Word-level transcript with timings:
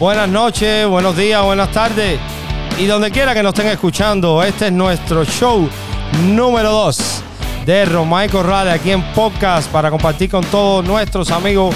Buenas 0.00 0.30
noches, 0.30 0.88
buenos 0.88 1.14
días, 1.14 1.44
buenas 1.44 1.70
tardes. 1.72 2.18
Y 2.78 2.86
donde 2.86 3.10
quiera 3.10 3.34
que 3.34 3.42
nos 3.42 3.52
estén 3.52 3.66
escuchando, 3.66 4.42
este 4.42 4.68
es 4.68 4.72
nuestro 4.72 5.26
show 5.26 5.68
número 6.24 6.70
2 6.70 7.22
de 7.66 7.84
Romay 7.84 8.30
Corrales 8.30 8.72
aquí 8.72 8.92
en 8.92 9.02
podcast 9.12 9.70
para 9.70 9.90
compartir 9.90 10.30
con 10.30 10.42
todos 10.44 10.82
nuestros 10.86 11.30
amigos 11.30 11.74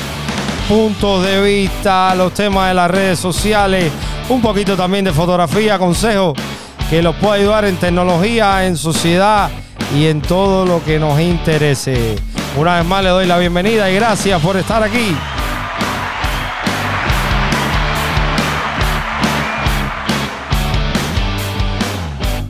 puntos 0.67 1.23
de 1.23 1.43
vista, 1.43 2.15
los 2.15 2.33
temas 2.33 2.69
de 2.69 2.75
las 2.75 2.91
redes 2.91 3.19
sociales, 3.19 3.93
un 4.31 4.41
poquito 4.41 4.75
también 4.75 5.05
de 5.05 5.13
fotografía, 5.13 5.79
consejos 5.79 6.33
que 6.89 7.03
los 7.03 7.15
puede 7.17 7.43
ayudar 7.43 7.67
en 7.67 7.77
tecnología, 7.77 8.65
en 8.65 8.79
sociedad 8.79 9.51
y 9.95 10.07
en 10.07 10.23
todo 10.23 10.65
lo 10.65 10.83
que 10.83 10.99
nos 10.99 11.21
interese. 11.21 12.17
Una 12.57 12.77
vez 12.77 12.87
más 12.87 13.05
le 13.05 13.11
doy 13.11 13.27
la 13.27 13.37
bienvenida 13.37 13.91
y 13.91 13.97
gracias 13.97 14.41
por 14.41 14.57
estar 14.57 14.83
aquí. 14.83 15.15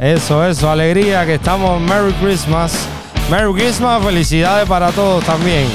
Eso, 0.04 0.44
eso, 0.46 0.70
alegría 0.70 1.24
que 1.24 1.36
estamos. 1.36 1.80
Merry 1.80 2.12
Christmas. 2.20 2.86
Merry 3.30 3.54
Christmas, 3.54 4.04
felicidades 4.04 4.68
para 4.68 4.92
todos 4.92 5.24
también. 5.24 5.66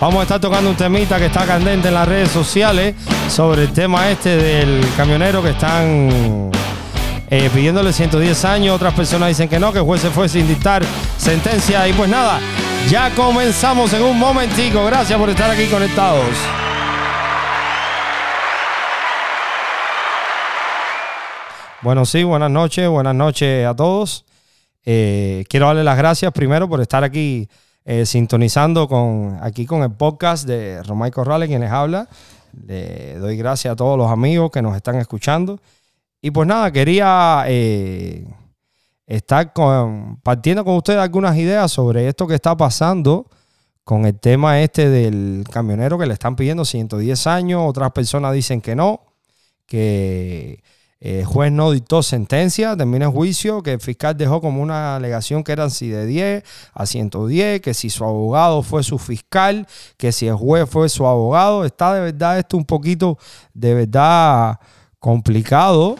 Vamos 0.00 0.20
a 0.20 0.22
estar 0.22 0.40
tocando 0.40 0.70
un 0.70 0.76
temita 0.76 1.18
que 1.18 1.26
está 1.26 1.44
candente 1.46 1.88
en 1.88 1.94
las 1.94 2.06
redes 2.06 2.30
sociales 2.30 2.94
sobre 3.28 3.62
el 3.62 3.72
tema 3.72 4.08
este 4.08 4.36
del 4.36 4.86
camionero 4.96 5.42
que 5.42 5.50
están 5.50 6.52
eh, 7.28 7.50
pidiéndole 7.52 7.92
110 7.92 8.44
años. 8.44 8.76
Otras 8.76 8.94
personas 8.94 9.30
dicen 9.30 9.48
que 9.48 9.58
no, 9.58 9.72
que 9.72 9.80
el 9.80 9.84
juez 9.84 10.02
se 10.02 10.10
fue 10.10 10.28
sin 10.28 10.46
dictar 10.46 10.84
sentencia. 11.18 11.88
Y 11.88 11.92
pues 11.92 12.08
nada, 12.08 12.38
ya 12.88 13.10
comenzamos 13.16 13.92
en 13.94 14.02
un 14.04 14.16
momentico. 14.16 14.84
Gracias 14.84 15.18
por 15.18 15.28
estar 15.28 15.50
aquí 15.50 15.66
conectados. 15.66 16.36
Bueno, 21.82 22.04
sí, 22.04 22.24
buenas 22.24 22.50
noches, 22.50 22.86
buenas 22.90 23.14
noches 23.14 23.66
a 23.66 23.74
todos. 23.74 24.26
Eh, 24.84 25.46
quiero 25.48 25.66
darle 25.66 25.82
las 25.82 25.96
gracias 25.96 26.30
primero 26.30 26.68
por 26.68 26.82
estar 26.82 27.02
aquí 27.04 27.48
eh, 27.86 28.04
sintonizando 28.04 28.86
con, 28.86 29.38
aquí 29.40 29.64
con 29.64 29.82
el 29.82 29.90
podcast 29.90 30.46
de 30.46 30.82
Romay 30.82 31.10
Corrales, 31.10 31.48
quien 31.48 31.62
les 31.62 31.70
habla. 31.70 32.06
Le 32.66 33.14
doy 33.14 33.38
gracias 33.38 33.72
a 33.72 33.76
todos 33.76 33.96
los 33.96 34.10
amigos 34.10 34.50
que 34.50 34.60
nos 34.60 34.76
están 34.76 34.96
escuchando. 34.96 35.58
Y 36.20 36.30
pues 36.30 36.46
nada, 36.46 36.70
quería 36.70 37.44
eh, 37.46 38.26
estar 39.06 39.54
compartiendo 39.54 40.66
con 40.66 40.76
ustedes 40.76 41.00
algunas 41.00 41.34
ideas 41.38 41.72
sobre 41.72 42.08
esto 42.08 42.26
que 42.26 42.34
está 42.34 42.54
pasando 42.54 43.26
con 43.84 44.04
el 44.04 44.20
tema 44.20 44.60
este 44.60 44.90
del 44.90 45.44
camionero 45.50 45.98
que 45.98 46.04
le 46.04 46.12
están 46.12 46.36
pidiendo 46.36 46.66
110 46.66 47.26
años. 47.26 47.62
Otras 47.64 47.90
personas 47.92 48.34
dicen 48.34 48.60
que 48.60 48.76
no, 48.76 49.00
que 49.64 50.62
el 51.00 51.24
juez 51.24 51.50
no 51.50 51.70
dictó 51.70 52.02
sentencia, 52.02 52.76
termina 52.76 53.06
el 53.06 53.10
juicio, 53.10 53.62
que 53.62 53.72
el 53.72 53.80
fiscal 53.80 54.14
dejó 54.18 54.42
como 54.42 54.60
una 54.60 54.96
alegación 54.96 55.42
que 55.42 55.52
eran 55.52 55.70
si 55.70 55.88
de 55.88 56.04
10 56.04 56.44
a 56.74 56.84
110, 56.84 57.62
que 57.62 57.72
si 57.72 57.88
su 57.88 58.04
abogado 58.04 58.62
fue 58.62 58.82
su 58.82 58.98
fiscal, 58.98 59.66
que 59.96 60.12
si 60.12 60.26
el 60.26 60.34
juez 60.34 60.68
fue 60.68 60.90
su 60.90 61.06
abogado. 61.06 61.64
Está 61.64 61.94
de 61.94 62.00
verdad 62.02 62.38
esto 62.38 62.58
un 62.58 62.66
poquito 62.66 63.16
de 63.54 63.72
verdad 63.72 64.60
complicado. 64.98 65.96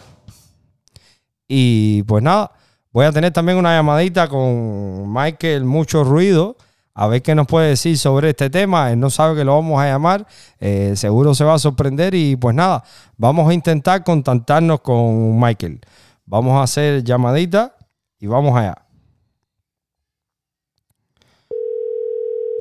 Y 1.47 2.03
pues 2.03 2.21
nada, 2.21 2.51
voy 2.91 3.05
a 3.05 3.11
tener 3.11 3.33
también 3.33 3.57
una 3.57 3.75
llamadita 3.75 4.27
con 4.27 5.11
Michael 5.11 5.65
Mucho 5.65 6.03
Ruido 6.03 6.57
a 7.01 7.07
ver 7.07 7.23
qué 7.23 7.33
nos 7.33 7.47
puede 7.47 7.69
decir 7.69 7.97
sobre 7.97 8.29
este 8.29 8.51
tema. 8.51 8.91
Él 8.91 8.99
no 8.99 9.09
sabe 9.09 9.35
que 9.35 9.43
lo 9.43 9.55
vamos 9.55 9.81
a 9.81 9.87
llamar, 9.87 10.27
eh, 10.59 10.95
seguro 10.95 11.33
se 11.33 11.43
va 11.43 11.55
a 11.55 11.57
sorprender 11.57 12.13
y 12.13 12.35
pues 12.35 12.55
nada, 12.55 12.83
vamos 13.17 13.49
a 13.49 13.55
intentar 13.55 14.03
contactarnos 14.03 14.81
con 14.81 15.39
Michael. 15.39 15.79
Vamos 16.27 16.59
a 16.59 16.61
hacer 16.61 17.03
llamadita 17.03 17.73
y 18.19 18.27
vamos 18.27 18.55
allá. 18.55 18.75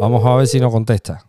Vamos 0.00 0.24
a 0.24 0.36
ver 0.36 0.46
si 0.46 0.58
nos 0.58 0.72
contesta. 0.72 1.22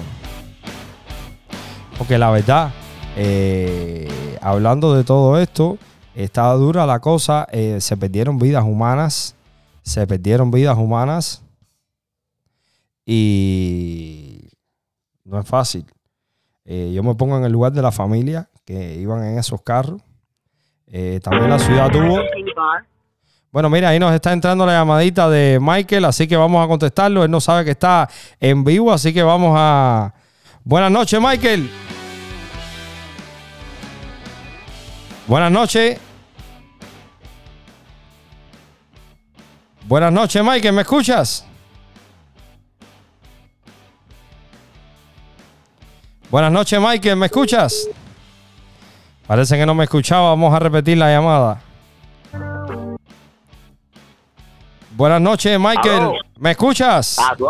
Porque 1.98 2.18
la 2.18 2.30
verdad, 2.30 2.72
eh, 3.16 4.38
hablando 4.42 4.94
de 4.94 5.04
todo 5.04 5.40
esto, 5.40 5.78
está 6.14 6.52
dura 6.54 6.86
la 6.86 7.00
cosa, 7.00 7.48
eh, 7.52 7.82
se 7.82 7.98
perdieron 7.98 8.38
vidas 8.38 8.64
humanas, 8.64 9.36
se 9.82 10.06
perdieron 10.06 10.52
vidas 10.52 10.78
humanas 10.78 11.44
y 13.06 14.50
no 15.24 15.40
es 15.40 15.48
fácil. 15.48 15.86
Eh, 16.66 16.92
yo 16.94 17.02
me 17.02 17.16
pongo 17.16 17.38
en 17.38 17.46
el 17.46 17.52
lugar 17.52 17.72
de 17.72 17.82
la 17.82 17.92
familia 17.92 18.50
que 18.66 18.96
iban 18.96 19.24
en 19.24 19.40
esos 19.40 19.62
carros. 19.62 20.02
también 21.24 21.50
la 21.50 21.60
ciudad 21.60 21.90
tuvo... 21.90 22.20
Bueno, 23.52 23.70
mira, 23.70 23.90
ahí 23.90 24.00
nos 24.00 24.14
está 24.14 24.34
entrando 24.34 24.66
la 24.66 24.74
llamadita 24.74 25.30
de 25.30 25.58
Michael, 25.62 26.06
así 26.06 26.28
que 26.28 26.36
vamos 26.36 26.64
a 26.64 26.68
contestarlo. 26.68 27.24
Él 27.24 27.32
no 27.32 27.40
sabe 27.40 27.64
que 27.64 27.72
está 27.72 28.10
en 28.40 28.64
vivo, 28.64 28.92
así 28.92 29.14
que 29.14 29.24
vamos 29.24 29.54
a... 29.58 30.14
Buenas 30.64 30.92
noches, 30.92 31.20
Michael. 31.22 31.70
Buenas 35.28 35.52
noches. 35.52 36.00
Buenas 39.86 40.12
noches, 40.12 40.44
Michael, 40.44 40.74
¿me 40.74 40.82
escuchas? 40.82 41.46
Buenas 46.30 46.52
noches, 46.52 46.78
Michael, 46.82 47.16
¿me 47.16 47.28
escuchas? 47.28 47.88
Parece 49.26 49.58
que 49.58 49.66
no 49.66 49.74
me 49.74 49.86
escuchaba, 49.86 50.30
vamos 50.30 50.54
a 50.54 50.60
repetir 50.60 50.98
la 50.98 51.10
llamada. 51.10 51.62
Buenas 54.98 55.22
noches, 55.22 55.60
Michael. 55.60 56.10
¿Me 56.40 56.52
escuchas? 56.52 57.20
Ah, 57.20 57.36
tú, 57.38 57.48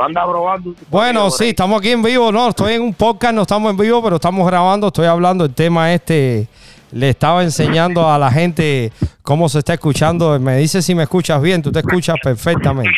andas 0.00 0.24
probando. 0.24 0.74
Bueno, 0.88 1.30
sí, 1.30 1.50
estamos 1.50 1.78
aquí 1.78 1.90
en 1.90 2.02
vivo. 2.02 2.32
No, 2.32 2.48
estoy 2.48 2.72
en 2.72 2.80
un 2.80 2.94
podcast, 2.94 3.34
no 3.34 3.42
estamos 3.42 3.70
en 3.70 3.76
vivo, 3.76 4.02
pero 4.02 4.16
estamos 4.16 4.46
grabando. 4.46 4.86
Estoy 4.86 5.04
hablando 5.04 5.46
del 5.46 5.54
tema 5.54 5.92
este. 5.92 6.48
Le 6.90 7.10
estaba 7.10 7.42
enseñando 7.42 8.10
a 8.10 8.18
la 8.18 8.30
gente 8.30 8.90
cómo 9.20 9.46
se 9.50 9.58
está 9.58 9.74
escuchando. 9.74 10.40
Me 10.40 10.56
dice 10.56 10.80
si 10.80 10.94
me 10.94 11.02
escuchas 11.02 11.42
bien. 11.42 11.60
Tú 11.60 11.70
te 11.70 11.80
escuchas 11.80 12.16
perfectamente. 12.22 12.92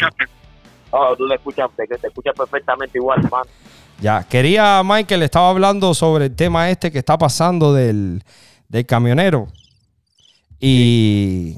Oh, 0.93 1.17
tú 1.19 1.29
te 1.29 1.35
escuchas, 1.35 1.69
te, 1.75 2.07
escuchas 2.07 2.37
perfectamente 2.37 2.99
igual, 2.99 3.19
hermano. 3.25 3.51
Ya, 4.01 4.23
quería, 4.23 4.81
Michael, 4.85 5.25
estaba 5.25 5.51
hablando 5.51 5.93
sobre 5.93 6.27
el 6.27 6.37
tema 6.37 6.71
este 6.71 6.93
que 6.93 6.99
está 6.99 7.19
pasando 7.19 7.75
del, 7.75 8.23
del 8.69 8.87
camionero. 8.87 9.49
Y 10.61 11.57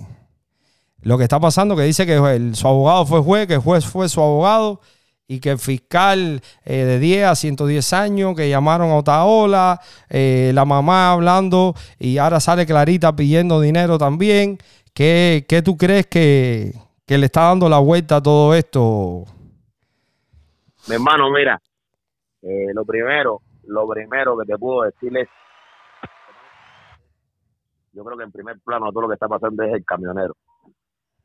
lo 1.09 1.17
que 1.17 1.25
está 1.25 1.41
pasando, 1.41 1.75
que 1.75 1.85
dice 1.85 2.05
que 2.05 2.19
su 2.53 2.69
abogado 2.69 3.07
fue 3.07 3.21
juez, 3.23 3.47
que 3.47 3.55
el 3.55 3.61
juez 3.61 3.87
fue 3.87 4.11
su 4.11 4.21
abogado 4.21 4.83
y 5.27 5.41
que 5.41 5.53
el 5.53 5.59
fiscal 5.59 6.43
eh, 6.67 6.85
de 6.85 6.99
10 6.99 7.25
a 7.25 7.35
110 7.35 7.93
años, 7.95 8.37
que 8.37 8.51
llamaron 8.51 8.91
a 8.91 8.97
Otaola, 8.97 9.81
eh, 10.11 10.51
la 10.53 10.67
mamá 10.67 11.13
hablando 11.13 11.73
y 11.99 12.19
ahora 12.19 12.41
sale 12.41 12.67
Clarita 12.67 13.17
pidiendo 13.17 13.59
dinero 13.59 13.97
también. 13.97 14.59
¿Qué, 14.93 15.47
qué 15.49 15.63
tú 15.63 15.79
crees 15.79 16.07
que, 16.09 16.75
que, 17.07 17.17
le 17.17 17.25
está 17.25 17.45
dando 17.45 17.71
la 17.71 17.79
vuelta 17.79 18.17
a 18.17 18.23
todo 18.23 18.53
esto? 18.53 19.25
Mi 20.89 20.97
hermano, 20.97 21.31
mira, 21.31 21.59
eh, 22.43 22.67
lo 22.75 22.85
primero, 22.85 23.41
lo 23.65 23.89
primero 23.89 24.37
que 24.37 24.45
te 24.45 24.59
puedo 24.59 24.83
decir 24.83 25.17
es, 25.17 25.29
yo 27.95 28.05
creo 28.05 28.19
que 28.19 28.25
en 28.25 28.33
primer 28.33 28.61
plano 28.61 28.93
todo 28.93 29.01
lo 29.01 29.09
que 29.09 29.15
está 29.15 29.27
pasando 29.27 29.63
es 29.63 29.73
el 29.73 29.87
camionero 29.87 30.37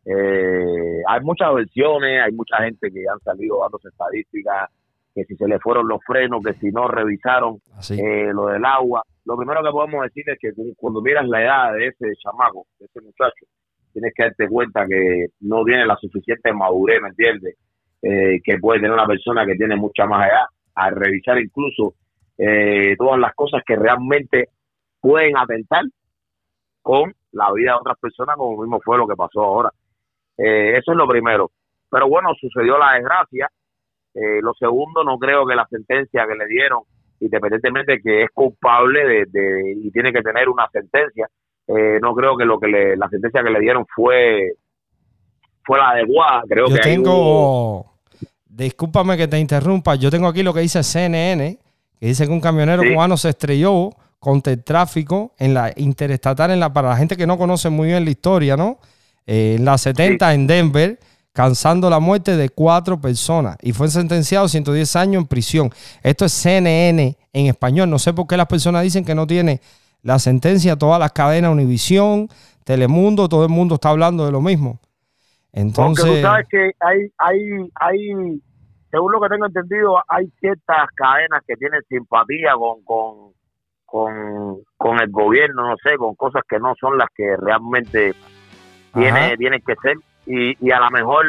eh, 0.05 1.01
hay 1.07 1.21
muchas 1.21 1.53
versiones, 1.53 2.21
hay 2.21 2.31
mucha 2.33 2.57
gente 2.57 2.91
que 2.91 3.03
han 3.11 3.19
salido 3.19 3.59
dándose 3.61 3.89
estadísticas, 3.89 4.69
que 5.13 5.23
si 5.25 5.35
se 5.35 5.47
le 5.47 5.59
fueron 5.59 5.87
los 5.87 6.03
frenos, 6.05 6.43
que 6.43 6.53
si 6.55 6.71
no 6.71 6.87
revisaron 6.87 7.61
eh, 7.91 8.31
lo 8.33 8.47
del 8.47 8.65
agua. 8.65 9.03
Lo 9.25 9.37
primero 9.37 9.63
que 9.63 9.69
podemos 9.69 10.03
decir 10.03 10.23
es 10.27 10.37
que 10.39 10.51
cuando 10.75 11.01
miras 11.01 11.27
la 11.27 11.41
edad 11.41 11.73
de 11.73 11.87
ese 11.87 12.13
chamaco, 12.21 12.65
de 12.79 12.85
ese 12.85 13.01
muchacho, 13.01 13.45
tienes 13.93 14.11
que 14.15 14.23
darte 14.23 14.47
cuenta 14.49 14.85
que 14.87 15.27
no 15.41 15.63
tiene 15.63 15.85
la 15.85 15.95
suficiente 15.97 16.51
madurez, 16.51 17.01
¿me 17.01 17.09
entiendes? 17.09 17.55
Eh, 18.01 18.41
que 18.43 18.57
puede 18.57 18.79
tener 18.79 18.91
una 18.91 19.05
persona 19.05 19.45
que 19.45 19.55
tiene 19.55 19.75
mucha 19.75 20.05
más 20.05 20.27
edad, 20.27 20.45
a 20.75 20.89
revisar 20.89 21.39
incluso 21.39 21.93
eh, 22.37 22.95
todas 22.97 23.19
las 23.19 23.33
cosas 23.35 23.61
que 23.65 23.75
realmente 23.75 24.49
pueden 24.99 25.37
atentar 25.37 25.83
con 26.81 27.13
la 27.31 27.51
vida 27.53 27.71
de 27.71 27.77
otras 27.77 27.97
personas, 27.99 28.35
como 28.35 28.61
mismo 28.61 28.81
fue 28.83 28.97
lo 28.97 29.07
que 29.07 29.15
pasó 29.15 29.41
ahora. 29.41 29.71
Eh, 30.37 30.77
eso 30.77 30.91
es 30.91 30.97
lo 30.97 31.07
primero. 31.07 31.51
Pero 31.89 32.07
bueno, 32.07 32.29
sucedió 32.39 32.77
la 32.77 32.93
desgracia. 32.93 33.49
Eh, 34.15 34.41
lo 34.41 34.53
segundo, 34.53 35.03
no 35.03 35.17
creo 35.17 35.45
que 35.45 35.55
la 35.55 35.65
sentencia 35.67 36.25
que 36.27 36.35
le 36.35 36.45
dieron, 36.47 36.81
independientemente 37.19 37.93
de 37.93 38.01
que 38.01 38.21
es 38.23 38.29
culpable 38.33 39.05
de, 39.07 39.25
de, 39.27 39.73
y 39.83 39.91
tiene 39.91 40.11
que 40.11 40.21
tener 40.21 40.49
una 40.49 40.67
sentencia, 40.71 41.27
eh, 41.67 41.99
no 42.01 42.13
creo 42.13 42.35
que 42.37 42.45
lo 42.45 42.59
que 42.59 42.67
le, 42.67 42.95
la 42.97 43.07
sentencia 43.09 43.43
que 43.43 43.49
le 43.49 43.59
dieron 43.59 43.85
fue 43.95 44.53
fue 45.65 45.77
la 45.79 45.91
adecuada. 45.91 46.43
Creo 46.47 46.67
Yo 46.67 46.75
que 46.75 46.81
tengo, 46.81 47.93
discúlpame 48.45 49.15
que 49.17 49.27
te 49.27 49.39
interrumpa, 49.39 49.95
yo 49.95 50.11
tengo 50.11 50.27
aquí 50.27 50.43
lo 50.43 50.53
que 50.53 50.59
dice 50.59 50.83
CNN, 50.83 51.57
que 51.99 52.05
dice 52.05 52.25
que 52.27 52.33
un 52.33 52.41
camionero 52.41 52.83
Sí. 52.83 52.93
cubano 52.93 53.15
se 53.17 53.29
estrelló 53.29 53.89
contra 54.19 54.53
el 54.53 54.63
tráfico 54.63 55.33
en 55.39 55.53
la 55.53 55.71
interestatal, 55.77 56.51
en 56.51 56.59
la, 56.59 56.71
para 56.71 56.89
la 56.89 56.97
gente 56.97 57.15
que 57.15 57.25
no 57.25 57.37
conoce 57.37 57.69
muy 57.69 57.87
bien 57.87 58.03
la 58.03 58.11
historia, 58.11 58.57
¿no? 58.57 58.77
Eh, 59.25 59.55
en 59.57 59.65
la 59.65 59.77
70 59.77 60.33
en 60.33 60.47
Denver, 60.47 60.99
causando 61.33 61.89
la 61.89 61.99
muerte 61.99 62.37
de 62.37 62.49
cuatro 62.49 63.01
personas 63.01 63.57
y 63.61 63.73
fue 63.73 63.87
sentenciado 63.87 64.45
a 64.45 64.49
110 64.49 64.95
años 64.95 65.21
en 65.23 65.27
prisión. 65.27 65.69
Esto 66.03 66.25
es 66.25 66.33
CNN 66.33 67.17
en 67.33 67.45
español. 67.47 67.89
No 67.89 67.99
sé 67.99 68.13
por 68.13 68.27
qué 68.27 68.37
las 68.37 68.47
personas 68.47 68.83
dicen 68.83 69.03
que 69.03 69.15
no 69.15 69.25
tiene 69.25 69.59
la 70.03 70.19
sentencia. 70.19 70.77
Todas 70.77 70.99
las 70.99 71.11
cadenas, 71.11 71.51
Univisión, 71.51 72.27
Telemundo, 72.63 73.27
todo 73.27 73.43
el 73.43 73.49
mundo 73.49 73.75
está 73.75 73.89
hablando 73.89 74.25
de 74.25 74.31
lo 74.31 74.41
mismo. 74.41 74.79
Entonces, 75.51 76.05
Porque 76.05 76.21
tú 76.21 76.27
sabes 76.27 76.47
que 76.49 76.71
hay, 76.79 77.11
hay, 77.17 77.39
hay, 77.75 78.41
según 78.89 79.11
lo 79.11 79.21
que 79.21 79.29
tengo 79.29 79.45
entendido, 79.45 80.01
hay 80.07 80.27
ciertas 80.39 80.87
cadenas 80.95 81.43
que 81.47 81.55
tienen 81.55 81.81
simpatía 81.89 82.53
con, 82.53 82.83
con, 82.83 83.33
con, 83.85 84.63
con 84.77 84.99
el 84.99 85.11
gobierno, 85.11 85.67
no 85.67 85.75
sé, 85.83 85.95
con 85.97 86.15
cosas 86.15 86.41
que 86.47 86.59
no 86.59 86.73
son 86.79 86.97
las 86.97 87.07
que 87.15 87.35
realmente 87.37 88.13
tiene, 88.93 89.19
Ajá. 89.19 89.37
tienen 89.37 89.61
que 89.65 89.75
ser. 89.75 89.97
Y, 90.25 90.65
y 90.65 90.71
a 90.71 90.79
lo 90.79 90.89
mejor, 90.91 91.25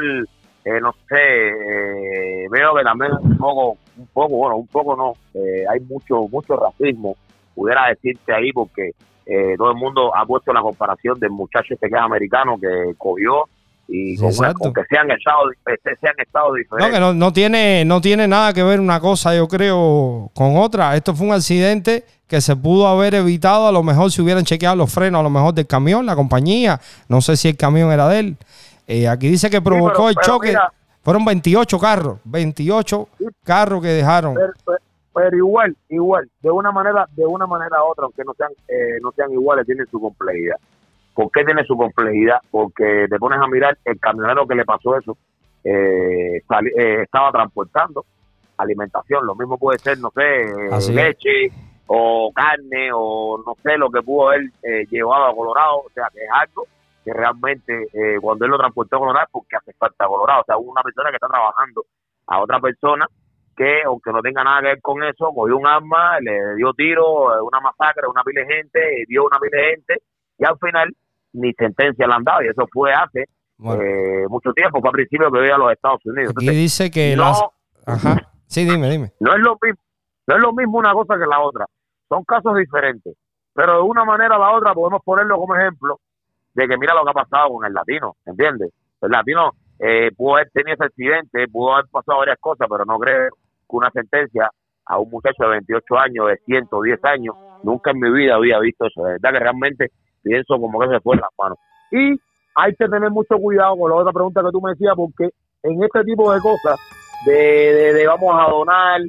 eh, 0.64 0.80
no 0.80 0.94
sé, 1.08 1.16
eh, 1.18 2.46
veo 2.50 2.74
que 2.74 2.82
también 2.82 3.12
un 3.20 3.36
poco, 3.36 3.78
un 3.96 4.06
poco, 4.12 4.36
bueno, 4.36 4.56
un 4.56 4.66
poco 4.68 4.96
no, 4.96 5.14
eh, 5.34 5.64
hay 5.68 5.80
mucho, 5.80 6.28
mucho 6.28 6.56
racismo, 6.56 7.16
pudiera 7.54 7.88
decirte 7.88 8.32
ahí, 8.32 8.52
porque 8.52 8.92
eh, 9.26 9.54
todo 9.56 9.70
el 9.70 9.76
mundo 9.76 10.14
ha 10.14 10.24
puesto 10.26 10.52
la 10.52 10.60
comparación 10.60 11.18
del 11.18 11.30
muchacho 11.30 11.74
este 11.74 11.88
que 11.88 11.94
es 11.96 12.00
americano 12.00 12.58
que 12.60 12.94
cogió 12.98 13.48
y 13.88 14.16
con, 14.16 14.26
una- 14.26 14.32
Exacto. 14.34 14.58
con 14.58 14.72
que 14.72 14.82
sean 14.88 15.10
estados 15.10 15.52
este, 15.66 15.96
sean 16.00 16.14
estados 16.18 16.50
No, 16.50 16.54
diferentes 16.56 16.94
que 16.94 17.00
no, 17.00 17.14
no 17.14 17.32
tiene, 17.32 17.84
no 17.84 18.00
tiene 18.00 18.26
nada 18.28 18.52
que 18.52 18.62
ver 18.62 18.80
una 18.80 19.00
cosa, 19.00 19.34
yo 19.36 19.46
creo, 19.48 20.30
con 20.34 20.56
otra. 20.56 20.96
Esto 20.96 21.14
fue 21.14 21.26
un 21.26 21.32
accidente 21.34 22.04
que 22.26 22.40
se 22.40 22.56
pudo 22.56 22.88
haber 22.88 23.14
evitado 23.14 23.68
a 23.68 23.72
lo 23.72 23.82
mejor 23.82 24.10
si 24.10 24.22
hubieran 24.22 24.44
chequeado 24.44 24.76
los 24.76 24.92
frenos, 24.92 25.20
a 25.20 25.22
lo 25.22 25.30
mejor 25.30 25.52
del 25.54 25.66
camión, 25.66 26.06
la 26.06 26.16
compañía. 26.16 26.80
No 27.08 27.20
sé 27.20 27.36
si 27.36 27.48
el 27.48 27.56
camión 27.56 27.92
era 27.92 28.08
de 28.08 28.18
él. 28.20 28.36
Eh, 28.86 29.06
aquí 29.08 29.28
dice 29.28 29.50
que 29.50 29.60
provocó 29.62 29.92
pero- 29.92 30.08
el 30.10 30.14
pero 30.16 30.26
choque. 30.26 30.48
mira. 30.48 30.72
Fueron 31.02 31.22
28 31.26 31.78
carros, 31.78 32.18
28 32.24 33.08
carros 33.44 33.82
que 33.82 33.88
dejaron. 33.88 34.34
pero 35.14 35.36
igual 35.36 35.76
igual 35.90 36.28
de 36.42 36.50
una 36.50 36.72
manera 36.72 37.06
de 37.14 37.24
una 37.26 37.46
manera 37.46 37.76
u 37.84 37.90
otra 37.92 38.04
aunque 38.04 38.24
no 38.24 38.32
sean 38.34 38.50
eh, 38.66 38.98
no 39.00 39.12
sean 39.12 39.30
iguales 39.30 39.64
tienen 39.66 39.86
su 39.90 40.00
complejidad 40.00 40.56
¿por 41.14 41.30
qué 41.30 41.44
tiene 41.44 41.64
su 41.64 41.76
complejidad? 41.76 42.40
porque 42.50 43.06
te 43.08 43.18
pones 43.18 43.38
a 43.40 43.46
mirar 43.46 43.78
el 43.84 43.98
camionero 43.98 44.46
que 44.46 44.54
le 44.54 44.64
pasó 44.64 44.96
eso 44.96 45.16
eh, 45.62 46.36
eh, 46.36 47.02
estaba 47.02 47.32
transportando 47.32 48.04
alimentación 48.56 49.26
lo 49.26 49.34
mismo 49.34 49.58
puede 49.58 49.78
ser 49.78 49.98
no 49.98 50.10
sé 50.10 50.92
leche 50.92 51.50
o 51.86 52.32
carne 52.34 52.90
o 52.92 53.42
no 53.44 53.54
sé 53.62 53.76
lo 53.76 53.90
que 53.90 54.02
pudo 54.02 54.28
haber 54.28 54.42
eh, 54.62 54.86
llevado 54.90 55.26
a 55.26 55.34
Colorado 55.34 55.78
o 55.86 55.90
sea 55.94 56.08
que 56.12 56.20
es 56.20 56.30
algo 56.32 56.66
que 57.04 57.12
realmente 57.12 57.88
eh, 57.92 58.18
cuando 58.20 58.44
él 58.44 58.50
lo 58.50 58.58
transportó 58.58 58.96
a 58.96 59.00
Colorado 59.00 59.26
porque 59.32 59.56
hace 59.56 59.72
falta 59.74 60.06
Colorado 60.06 60.42
o 60.42 60.44
sea 60.44 60.56
una 60.56 60.82
persona 60.82 61.10
que 61.10 61.16
está 61.16 61.28
trabajando 61.28 61.84
a 62.26 62.40
otra 62.40 62.60
persona 62.60 63.06
que 63.56 63.82
aunque 63.82 64.10
no 64.12 64.20
tenga 64.20 64.42
nada 64.42 64.60
que 64.60 64.66
ver 64.66 64.80
con 64.80 65.02
eso, 65.04 65.30
cogió 65.32 65.56
un 65.56 65.66
arma, 65.66 66.18
le 66.20 66.56
dio 66.56 66.72
tiro, 66.72 67.44
una 67.44 67.60
masacre, 67.60 68.08
una 68.08 68.24
pila 68.24 68.40
de 68.40 68.54
gente, 68.54 69.04
dio 69.06 69.24
una 69.24 69.38
pila 69.38 69.58
de 69.58 69.70
gente 69.70 70.02
y 70.38 70.44
al 70.44 70.58
final 70.58 70.94
ni 71.34 71.52
sentencia 71.54 72.06
le 72.06 72.14
han 72.14 72.24
dado 72.24 72.42
y 72.42 72.48
eso 72.48 72.66
fue 72.72 72.92
hace 72.92 73.24
Bueno, 73.58 73.82
eh, 73.82 74.26
mucho 74.28 74.52
tiempo, 74.52 74.80
fue 74.80 74.88
a 74.88 74.92
principio 74.92 75.30
que 75.30 75.40
veía 75.40 75.56
a 75.56 75.58
los 75.58 75.72
Estados 75.72 76.00
Unidos. 76.04 76.30
aquí 76.30 76.46
Entonces, 76.46 76.56
dice 76.56 76.90
que 76.90 77.16
no, 77.16 77.24
las... 77.24 77.42
Ajá. 77.86 78.30
Sí, 78.46 78.64
dime, 78.64 78.88
dime. 78.88 79.12
no 79.20 79.34
es 79.34 79.40
lo 79.40 79.58
mismo, 79.60 79.80
no 80.26 80.36
es 80.36 80.40
lo 80.40 80.52
mismo 80.52 80.78
una 80.78 80.92
cosa 80.92 81.18
que 81.18 81.26
la 81.26 81.40
otra, 81.40 81.66
son 82.08 82.24
casos 82.24 82.56
diferentes, 82.56 83.14
pero 83.52 83.76
de 83.76 83.82
una 83.82 84.04
manera 84.04 84.36
o 84.36 84.40
la 84.40 84.52
otra 84.52 84.74
podemos 84.74 85.02
ponerlo 85.04 85.36
como 85.38 85.56
ejemplo 85.56 85.98
de 86.54 86.68
que 86.68 86.78
mira 86.78 86.94
lo 86.94 87.04
que 87.04 87.10
ha 87.10 87.24
pasado 87.24 87.48
con 87.50 87.66
el 87.66 87.72
latino, 87.72 88.16
¿entiendes? 88.24 88.70
El 89.00 89.10
latino 89.10 89.52
eh, 89.78 90.10
pudo 90.16 90.36
haber 90.36 90.50
tenido 90.50 90.74
ese 90.74 90.84
accidente, 90.84 91.48
pudo 91.48 91.74
haber 91.74 91.86
pasado 91.90 92.18
varias 92.18 92.38
cosas, 92.38 92.68
pero 92.70 92.84
no 92.84 92.98
creo 92.98 93.30
que 93.68 93.76
una 93.76 93.90
sentencia 93.90 94.50
a 94.86 94.98
un 94.98 95.10
muchacho 95.10 95.44
de 95.44 95.48
28 95.48 95.98
años, 95.98 96.26
de 96.28 96.36
110 96.44 97.04
años, 97.04 97.34
nunca 97.62 97.90
en 97.90 98.00
mi 98.00 98.10
vida 98.10 98.36
había 98.36 98.58
visto 98.60 98.86
eso. 98.86 99.02
De 99.04 99.12
verdad 99.12 99.32
que 99.32 99.38
realmente 99.38 99.90
pienso 100.24 100.58
como 100.58 100.80
que 100.80 100.88
se 100.88 101.00
fue 101.00 101.14
en 101.14 101.20
las 101.20 101.30
manos. 101.38 101.58
Y 101.92 102.20
hay 102.56 102.74
que 102.74 102.88
tener 102.88 103.10
mucho 103.10 103.36
cuidado 103.36 103.76
con 103.76 103.90
la 103.90 103.96
otra 103.96 104.12
pregunta 104.12 104.42
que 104.42 104.50
tú 104.50 104.60
me 104.60 104.70
decías, 104.70 104.94
porque 104.96 105.30
en 105.62 105.84
este 105.84 106.02
tipo 106.04 106.32
de 106.32 106.40
cosas, 106.40 106.80
de, 107.26 107.32
de, 107.32 107.92
de 107.92 108.06
vamos 108.06 108.34
a 108.34 108.50
donar, 108.50 109.00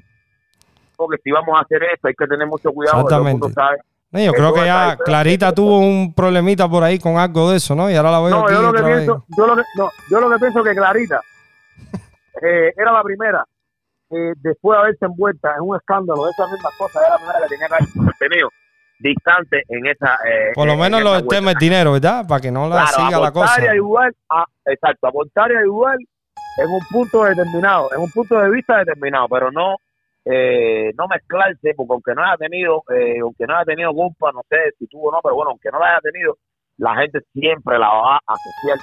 porque 0.95 1.17
si 1.23 1.31
vamos 1.31 1.55
a 1.57 1.61
hacer 1.61 1.81
esto, 1.83 2.07
hay 2.07 2.13
que 2.13 2.27
tener 2.27 2.47
mucho 2.47 2.71
cuidado, 2.71 3.01
Exactamente. 3.01 3.51
sabe. 3.53 3.77
Yo 4.11 4.31
creo 4.31 4.53
que 4.53 4.65
ya. 4.65 4.97
Clarita 5.03 5.53
tuvo 5.53 5.79
un 5.79 6.13
problemita 6.13 6.69
por 6.69 6.83
ahí 6.83 6.99
con 6.99 7.17
algo 7.17 7.51
de 7.51 7.57
eso, 7.57 7.75
¿no? 7.75 7.89
Y 7.89 7.95
ahora 7.95 8.11
la 8.11 8.21
veo 8.21 8.29
No, 8.29 8.45
aquí 8.45 8.53
yo 8.53 8.61
lo 8.61 8.73
que 8.73 8.83
pienso, 8.83 9.25
yo 9.37 9.47
lo 9.47 9.55
que, 9.55 9.63
no, 9.75 9.89
yo 10.09 10.21
lo 10.21 10.29
que 10.29 10.37
pienso 10.37 10.63
que 10.63 10.73
Clarita 10.73 11.21
eh, 12.41 12.73
era 12.77 12.93
la 12.93 13.03
primera 13.03 13.43
eh, 14.11 14.33
después 14.37 14.77
de 14.77 14.81
haberse 14.83 15.05
envuelta 15.05 15.55
en 15.55 15.63
un 15.63 15.75
escándalo 15.75 16.25
de 16.25 16.31
esas 16.31 16.49
mismas 16.49 16.73
cosas, 16.77 17.01
era 17.01 17.09
la 17.09 17.17
primera 17.17 17.39
que 17.41 17.47
tenía 17.49 17.67
que 17.67 17.99
haber 17.99 18.15
tenido 18.19 18.49
distante 18.99 19.63
en 19.69 19.85
esa. 19.87 20.15
eh, 20.27 20.51
Por 20.53 20.67
lo 20.67 20.73
en 20.73 20.79
menos 20.79 21.01
lo 21.03 21.25
tema 21.27 21.49
del 21.51 21.59
dinero, 21.59 21.91
¿verdad? 21.93 22.25
Para 22.27 22.41
que 22.41 22.51
no 22.51 22.67
la 22.69 22.85
Claro, 22.87 23.05
siga 23.07 23.19
la 23.19 23.31
cosa. 23.31 23.63
y 23.63 23.67
ayudar, 23.67 24.11
a- 24.29 24.45
exacto, 24.65 25.07
aportar 25.07 25.51
y 25.51 25.55
ayudar 25.57 25.97
en 26.57 26.69
un 26.69 26.79
punto 26.89 27.23
determinado, 27.23 27.89
en 27.93 28.01
un 28.01 28.11
punto 28.11 28.39
de 28.39 28.49
vista 28.49 28.77
determinado, 28.77 29.27
pero 29.29 29.51
no 29.51 29.75
eh, 30.27 30.91
no 30.97 31.07
mezclarse, 31.07 31.75
porque 31.75 31.93
aunque 31.93 32.15
no 32.15 32.23
haya 32.23 32.37
tenido, 32.37 32.81
eh, 32.89 33.19
aunque 33.21 33.45
no 33.45 33.55
haya 33.57 33.65
tenido 33.65 33.93
culpa, 33.93 34.31
no 34.31 34.41
sé 34.49 34.57
si 34.79 34.87
tuvo 34.87 35.09
o 35.09 35.11
no, 35.11 35.19
pero 35.21 35.35
bueno, 35.35 35.51
aunque 35.51 35.69
no 35.69 35.77
la 35.77 35.89
haya 35.91 35.99
tenido, 36.01 36.37
la 36.77 36.95
gente 36.95 37.19
siempre 37.31 37.77
la 37.77 37.89
va 37.89 38.15
a 38.15 38.19
asociar 38.33 38.79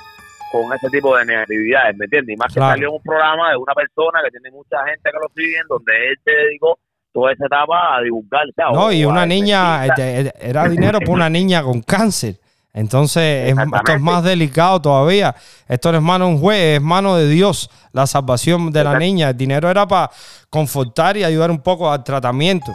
con 0.52 0.72
ese 0.72 0.88
tipo 0.90 1.16
de 1.16 1.24
negatividades, 1.24 1.96
¿me 1.96 2.04
entiendes? 2.04 2.34
Y 2.34 2.36
más 2.38 2.52
Claro. 2.54 2.68
que 2.68 2.72
salió 2.74 2.88
en 2.90 2.94
un 2.94 3.02
programa 3.02 3.50
de 3.50 3.56
una 3.56 3.74
persona 3.74 4.20
que 4.22 4.30
tiene 4.30 4.50
mucha 4.52 4.84
gente 4.86 5.10
que 5.10 5.18
lo 5.18 5.28
sigue, 5.34 5.58
en 5.58 5.66
donde 5.66 6.08
él 6.10 6.16
se 6.24 6.30
dedicó 6.30 6.78
toda 7.12 7.32
esa 7.32 7.46
etapa 7.46 7.96
a 7.96 8.02
divulgar. 8.02 8.42
¿sabes? 8.56 8.74
No, 8.76 8.92
y 8.92 9.04
una 9.04 9.26
niña, 9.26 9.86
investigar. 9.86 10.08
este, 10.26 10.48
era 10.50 10.68
dinero 10.68 10.98
por 11.00 11.14
una 11.14 11.28
niña 11.30 11.62
con 11.62 11.80
cáncer. 11.82 12.38
Entonces, 12.74 13.50
es- 13.52 13.58
esto 13.58 13.92
es 13.92 14.00
más 14.00 14.24
delicado 14.24 14.80
todavía. 14.80 15.34
Esto 15.68 15.92
no 15.92 15.98
es 15.98 16.04
mano 16.04 16.24
de 16.26 16.30
un 16.32 16.40
juez, 16.40 16.76
es 16.76 16.82
mano 16.82 17.16
de 17.16 17.28
Dios, 17.28 17.68
la 17.92 18.06
salvación 18.06 18.72
de 18.72 18.82
la 18.82 18.98
niña. 18.98 19.28
El 19.30 19.36
dinero 19.36 19.68
era 19.68 19.86
para 19.86 20.10
confortar 20.48 21.16
y 21.18 21.24
ayudar 21.24 21.50
un 21.50 21.60
poco 21.60 21.92
al 21.92 22.02
tratamiento. 22.02 22.72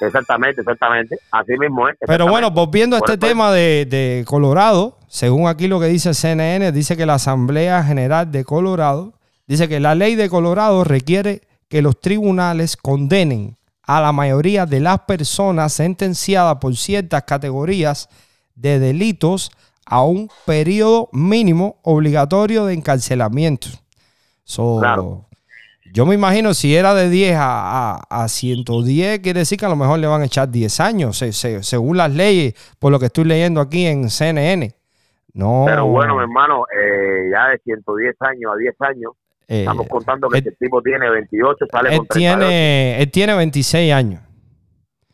Exactamente, 0.00 0.60
exactamente. 0.60 1.16
Así 1.30 1.52
mismo 1.58 1.88
es. 1.88 1.96
Pero 2.06 2.26
bueno, 2.28 2.50
volviendo 2.50 2.96
a 2.96 2.98
este 2.98 3.16
por- 3.16 3.28
tema 3.28 3.50
de, 3.52 3.86
de 3.88 4.24
Colorado, 4.26 4.98
según 5.08 5.48
aquí 5.48 5.68
lo 5.68 5.80
que 5.80 5.86
dice 5.86 6.12
CNN, 6.12 6.70
dice 6.72 6.96
que 6.96 7.06
la 7.06 7.14
Asamblea 7.14 7.82
General 7.82 8.30
de 8.30 8.44
Colorado 8.44 9.14
dice 9.46 9.68
que 9.68 9.80
la 9.80 9.94
ley 9.94 10.14
de 10.16 10.28
Colorado 10.28 10.84
requiere 10.84 11.42
que 11.68 11.82
los 11.82 12.00
tribunales 12.00 12.76
condenen 12.76 13.56
a 13.82 14.00
la 14.00 14.12
mayoría 14.12 14.66
de 14.66 14.80
las 14.80 15.00
personas 15.00 15.72
sentenciadas 15.72 16.56
por 16.56 16.76
ciertas 16.76 17.22
categorías 17.24 18.08
de 18.54 18.78
delitos 18.78 19.50
a 19.84 20.02
un 20.02 20.28
periodo 20.44 21.08
mínimo 21.12 21.78
obligatorio 21.82 22.66
de 22.66 22.74
encarcelamiento. 22.74 23.68
So, 24.44 24.78
Claro. 24.80 25.22
Yo 25.92 26.04
me 26.04 26.14
imagino 26.14 26.52
si 26.52 26.74
era 26.76 26.94
de 26.94 27.08
10 27.08 27.36
a, 27.36 27.94
a, 27.94 28.24
a 28.24 28.28
110, 28.28 29.20
quiere 29.20 29.40
decir 29.40 29.58
que 29.58 29.64
a 29.64 29.68
lo 29.68 29.76
mejor 29.76 29.98
le 29.98 30.06
van 30.06 30.20
a 30.20 30.26
echar 30.26 30.50
10 30.50 30.80
años, 30.80 31.16
se- 31.16 31.32
se- 31.32 31.62
según 31.62 31.96
las 31.96 32.10
leyes, 32.10 32.54
por 32.78 32.92
lo 32.92 32.98
que 32.98 33.06
estoy 33.06 33.24
leyendo 33.24 33.60
aquí 33.62 33.86
en 33.86 34.10
CNN. 34.10 34.74
No. 35.32 35.64
Pero 35.66 35.86
bueno, 35.86 36.16
mi 36.16 36.22
hermano, 36.22 36.64
eh, 36.76 37.30
ya 37.32 37.48
de 37.48 37.58
110 37.64 38.14
años 38.20 38.52
a 38.52 38.56
10 38.58 38.74
años, 38.80 39.12
estamos 39.48 39.86
contando 39.88 40.28
que 40.28 40.38
él- 40.38 40.44
este 40.46 40.64
tipo 40.64 40.82
tiene 40.82 41.08
28, 41.10 41.66
sale 41.70 41.90
él 41.90 41.98
con 41.98 42.06
38. 42.08 42.38
tiene, 42.38 43.02
él 43.02 43.10
tiene 43.10 43.34
26 43.36 43.92
años. 43.92 44.20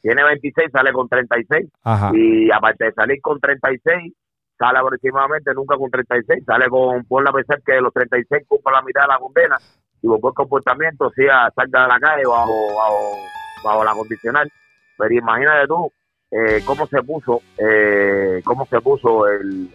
Tiene 0.01 0.25
26, 0.25 0.71
sale 0.73 0.93
con 0.93 1.09
36. 1.09 1.69
Ajá. 1.85 2.11
Y 2.15 2.51
aparte 2.51 2.87
de 2.87 2.93
salir 2.93 3.21
con 3.21 3.39
36, 3.39 4.13
sale 4.59 4.79
aproximadamente 4.79 5.53
nunca 5.55 5.77
con 5.77 5.91
36, 5.91 6.45
sale 6.45 6.69
con, 6.69 7.05
por 7.05 7.23
la 7.23 7.33
pensar 7.33 7.61
que 7.65 7.81
los 7.81 7.93
36 7.93 8.45
cumple 8.49 8.73
la 8.73 8.83
mitad 8.83 9.03
de 9.03 9.09
la 9.09 9.19
condena 9.19 9.57
y 10.03 10.07
por 10.09 10.21
buen 10.21 10.35
comportamiento 10.35 11.11
sea 11.11 11.51
salga 11.55 11.83
de 11.83 11.89
la 11.89 12.01
calle 12.01 12.23
bajo, 12.27 12.75
bajo, 12.75 13.17
bajo 13.65 13.85
la 13.85 13.93
condicional. 13.93 14.51
Pero 14.99 15.15
imagínate 15.15 15.67
tú 15.69 15.93
eh, 16.33 16.63
cómo 16.65 16.87
se 16.89 17.03
puso, 17.03 17.41
eh, 17.59 18.41
cómo 18.45 18.67
se 18.67 18.81
puso 18.81 19.29
el, 19.29 19.69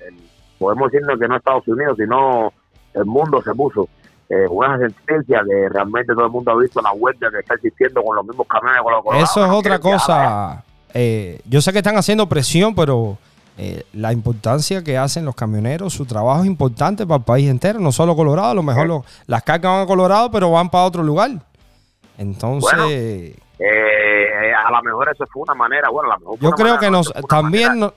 podemos 0.59 0.91
decirnos 0.91 1.19
que 1.19 1.27
no 1.27 1.37
Estados 1.37 1.67
Unidos, 1.69 1.95
sino 1.97 2.51
el 2.93 3.05
mundo 3.05 3.41
se 3.41 3.53
puso. 3.53 3.87
Eh, 4.29 4.45
una 4.49 4.77
sentencia 4.77 5.41
que 5.47 5.69
realmente 5.69 6.13
todo 6.13 6.25
el 6.25 6.31
mundo 6.31 6.51
ha 6.51 6.57
visto 6.57 6.81
la 6.81 6.91
huelga 6.91 7.31
que 7.31 7.39
está 7.39 7.53
existiendo 7.53 8.03
con 8.03 8.15
los 8.15 8.25
mismos 8.25 8.45
camiones. 8.47 8.81
Eso 9.23 9.45
es 9.45 9.51
otra 9.51 9.79
cosa. 9.79 10.63
Eh, 10.93 11.39
yo 11.45 11.61
sé 11.61 11.71
que 11.71 11.77
están 11.77 11.95
haciendo 11.95 12.27
presión, 12.27 12.75
pero 12.75 13.17
eh, 13.57 13.83
la 13.93 14.11
importancia 14.11 14.83
que 14.83 14.97
hacen 14.97 15.25
los 15.25 15.35
camioneros, 15.35 15.93
su 15.93 16.05
trabajo 16.05 16.41
es 16.41 16.47
importante 16.47 17.05
para 17.05 17.19
el 17.19 17.23
país 17.23 17.49
entero, 17.49 17.79
no 17.79 17.91
solo 17.91 18.15
Colorado, 18.15 18.51
a 18.51 18.53
lo 18.53 18.63
mejor 18.63 19.03
las 19.25 19.43
cargas 19.43 19.71
van 19.71 19.81
a 19.81 19.85
Colorado, 19.87 20.29
pero 20.29 20.51
van 20.51 20.69
para 20.69 20.83
otro 20.83 21.03
lugar. 21.03 21.31
Entonces... 22.17 23.35
Eh, 23.59 24.53
a 24.53 24.71
lo 24.71 24.83
mejor 24.83 25.09
eso 25.11 25.25
fue 25.31 25.41
una 25.41 25.55
manera, 25.55 25.89
bueno, 25.89 26.11
a 26.11 26.15
lo 26.15 26.19
mejor 26.19 26.39
Yo 26.39 26.51
creo 26.51 26.77
que 26.77 26.91
nos, 26.91 27.11
también 27.27 27.89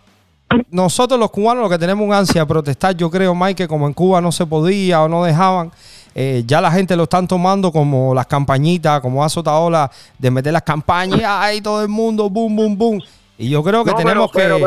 nosotros 0.71 1.21
los 1.21 1.31
cubanos 1.31 1.63
lo 1.63 1.69
que 1.69 1.79
tenemos 1.79 2.11
ansia 2.15 2.43
de 2.43 2.47
protestar, 2.47 2.97
yo 2.97 3.11
creo, 3.11 3.35
Mike, 3.35 3.65
que 3.65 3.69
como 3.69 3.87
en 3.87 3.93
Cuba 3.93 4.21
no 4.21 4.33
se 4.33 4.47
podía 4.47 5.03
o 5.03 5.09
no 5.09 5.25
dejaban, 5.25 5.73
eh, 6.15 6.43
ya 6.47 6.61
la 6.61 6.71
gente 6.71 6.97
lo 6.97 7.05
están 7.05 7.29
tomando 7.29 7.71
como 7.71 8.15
las 8.15 8.27
campañitas, 8.27 9.01
como 9.01 9.25
Azotaola, 9.25 9.91
de 10.19 10.31
meter 10.31 10.53
las 10.53 10.63
campañas, 10.63 11.23
ahí 11.25 11.61
todo 11.61 11.83
el 11.83 11.89
mundo, 11.89 12.29
boom, 12.29 12.57
boom, 12.57 12.79
boom. 12.79 13.03
Y 13.39 13.49
yo 13.51 13.63
creo 13.63 13.85
que 13.85 13.95
tenemos 13.95 14.31
que... 14.31 14.39
Pero, 14.39 14.59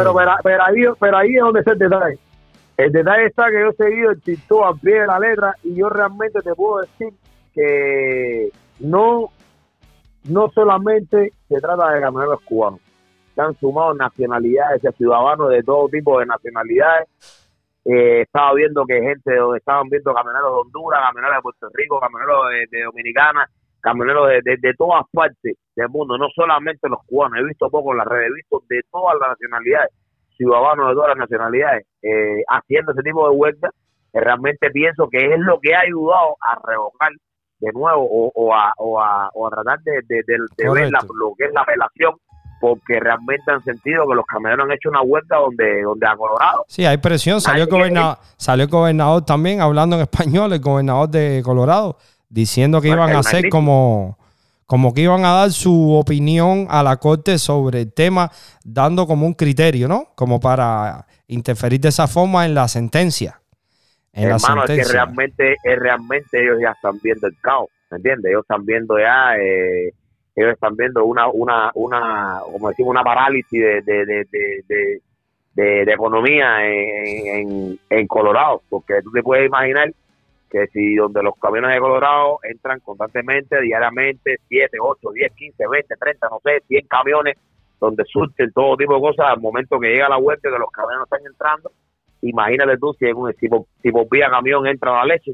pero, 0.43 0.63
ahí, 0.63 0.81
pero 0.99 1.17
ahí 1.17 1.35
es 1.35 1.41
donde 1.41 1.59
está 1.59 1.73
el 1.73 1.79
detalle. 1.79 2.19
El 2.75 2.91
detalle 2.91 3.25
está 3.27 3.45
que 3.47 3.59
yo 3.59 3.69
he 3.69 3.75
seguido 3.75 4.11
el 4.11 4.21
TikTok 4.21 4.65
a 4.65 4.73
pie 4.73 5.01
de 5.01 5.07
la 5.07 5.19
letra 5.19 5.55
y 5.63 5.75
yo 5.75 5.89
realmente 5.89 6.39
te 6.41 6.55
puedo 6.55 6.81
decir 6.81 7.13
que 7.53 8.49
no, 8.79 9.29
no 10.23 10.49
solamente 10.55 11.33
se 11.47 11.61
trata 11.61 11.91
de 11.91 12.01
camioneros 12.01 12.41
cubanos. 12.41 12.79
Se 13.35 13.41
han 13.41 13.55
sumado 13.59 13.93
nacionalidades, 13.93 14.81
ciudadanos 14.97 15.49
de 15.49 15.61
todo 15.61 15.87
tipo 15.89 16.19
de 16.19 16.25
nacionalidades. 16.25 17.07
Eh, 17.85 18.21
estaba 18.21 18.53
viendo 18.53 18.85
que 18.85 19.01
gente, 19.01 19.31
estaban 19.57 19.89
viendo 19.89 20.13
camioneros 20.13 20.51
de 20.51 20.59
Honduras, 20.61 21.01
camioneros 21.07 21.37
de 21.37 21.41
Puerto 21.41 21.69
Rico, 21.73 21.99
camioneros 21.99 22.49
de, 22.49 22.77
de 22.77 22.83
Dominicana, 22.85 23.45
camioneros 23.81 24.29
de, 24.29 24.57
de, 24.57 24.73
todas 24.75 25.03
partes 25.11 25.57
del 25.75 25.89
mundo, 25.89 26.17
no 26.17 26.29
solamente 26.33 26.87
los 26.87 26.99
cubanos, 27.05 27.39
he 27.39 27.43
visto 27.43 27.69
poco 27.69 27.91
en 27.91 27.97
las 27.97 28.07
redes, 28.07 28.29
he 28.29 28.35
visto 28.35 28.63
de 28.69 28.79
todas 28.89 29.17
las 29.19 29.29
nacionalidades, 29.29 29.91
ciudadanos 30.37 30.87
de 30.87 30.93
todas 30.95 31.09
las 31.09 31.17
nacionalidades, 31.17 31.85
eh, 32.01 32.43
haciendo 32.47 32.93
ese 32.93 33.03
tipo 33.03 33.29
de 33.29 33.35
vueltas, 33.35 33.71
realmente 34.13 34.71
pienso 34.71 35.09
que 35.09 35.33
es 35.33 35.39
lo 35.39 35.59
que 35.59 35.75
ha 35.75 35.81
ayudado 35.81 36.37
a 36.39 36.61
revocar 36.65 37.11
de 37.59 37.71
nuevo 37.73 38.31
o, 38.33 38.53
a, 38.53 38.73
o, 38.77 39.01
a, 39.01 39.29
o 39.33 39.47
a 39.47 39.49
tratar 39.49 39.79
de, 39.81 40.01
de, 40.07 40.23
ver 40.27 40.39
lo 40.39 41.33
que 41.37 41.45
es 41.45 41.53
la 41.53 41.63
relación 41.65 42.15
porque 42.63 42.97
realmente 42.97 43.51
han 43.51 43.61
sentido 43.61 44.07
que 44.07 44.15
los 44.15 44.25
camioneros 44.25 44.63
han 44.63 44.71
hecho 44.71 44.87
una 44.87 45.01
vuelta 45.01 45.35
donde, 45.35 45.81
donde 45.81 46.07
ha 46.07 46.15
Colorado. 46.15 46.63
Sí, 46.69 46.85
hay 46.85 46.95
presión. 46.95 47.41
Salió 47.41 47.65
el, 47.65 47.69
gobernador, 47.69 48.19
salió 48.37 48.63
el 48.63 48.69
gobernador 48.69 49.25
también 49.25 49.59
hablando 49.59 49.97
en 49.97 50.03
español, 50.03 50.53
el 50.53 50.61
gobernador 50.61 51.09
de 51.09 51.41
Colorado, 51.43 51.97
diciendo 52.29 52.79
que 52.79 52.87
iban 52.87 53.13
a 53.13 53.19
hacer 53.19 53.49
como, 53.49 54.17
como 54.65 54.93
que 54.93 55.01
iban 55.01 55.25
a 55.25 55.33
dar 55.33 55.51
su 55.51 55.93
opinión 55.93 56.65
a 56.69 56.83
la 56.83 56.95
corte 56.95 57.37
sobre 57.37 57.81
el 57.81 57.91
tema, 57.91 58.31
dando 58.63 59.07
como 59.07 59.25
un 59.25 59.33
criterio, 59.33 59.89
¿no? 59.89 60.07
Como 60.15 60.39
para 60.39 61.05
interferir 61.27 61.81
de 61.81 61.89
esa 61.89 62.07
forma 62.07 62.45
en 62.45 62.53
la 62.53 62.69
sentencia. 62.69 63.41
En 64.13 64.29
Hermano, 64.29 64.37
la 64.37 64.67
sentencia. 64.67 64.81
es 64.83 64.87
que 64.87 64.93
realmente, 64.93 65.57
es 65.61 65.79
realmente 65.79 66.41
ellos 66.41 66.59
ya 66.61 66.71
están 66.71 66.97
viendo 67.03 67.27
el 67.27 67.35
caos, 67.41 67.67
¿me 67.91 67.97
entiendes? 67.97 68.29
Ellos 68.29 68.43
están 68.43 68.65
viendo 68.65 68.97
ya, 68.97 69.35
eh, 69.37 69.91
ellos 70.35 70.53
están 70.53 70.75
viendo 70.75 71.05
una, 71.05 71.27
una, 71.27 71.71
una, 71.75 72.39
como 72.51 72.69
decimos, 72.69 72.91
una 72.91 73.03
parálisis 73.03 73.51
de, 73.51 73.81
de, 73.81 74.05
de, 74.05 75.01
de, 75.53 75.93
economía 75.93 76.65
en, 76.65 77.27
en, 77.27 77.79
en 77.89 78.07
Colorado, 78.07 78.61
porque 78.69 79.01
tú 79.03 79.11
te 79.11 79.21
puedes 79.21 79.45
imaginar 79.45 79.91
que 80.49 80.67
si 80.67 80.95
donde 80.95 81.21
los 81.21 81.35
camiones 81.39 81.71
de 81.73 81.79
Colorado 81.79 82.39
entran 82.43 82.79
constantemente, 82.79 83.61
diariamente, 83.61 84.37
7, 84.47 84.77
8, 84.79 85.11
10, 85.11 85.33
15, 85.33 85.63
20, 85.67 85.95
30, 85.95 86.29
no 86.29 86.39
sé, 86.43 86.63
100 86.67 86.87
camiones, 86.87 87.37
donde 87.79 88.03
surten 88.05 88.51
todo 88.53 88.77
tipo 88.77 88.95
de 88.95 89.01
cosas, 89.01 89.27
al 89.29 89.41
momento 89.41 89.79
que 89.79 89.89
llega 89.89 90.09
la 90.09 90.17
vuelta 90.17 90.49
que 90.49 90.57
los 90.57 90.71
camiones 90.71 91.03
están 91.03 91.25
entrando, 91.25 91.71
imagínate 92.21 92.77
tú 92.77 92.93
si, 92.97 93.05
en 93.05 93.17
un, 93.17 93.33
si, 93.33 93.47
si 93.81 93.91
por 93.91 94.09
vía 94.09 94.29
camión 94.29 94.65
entra 94.65 94.93
la 94.93 95.05
leche 95.05 95.33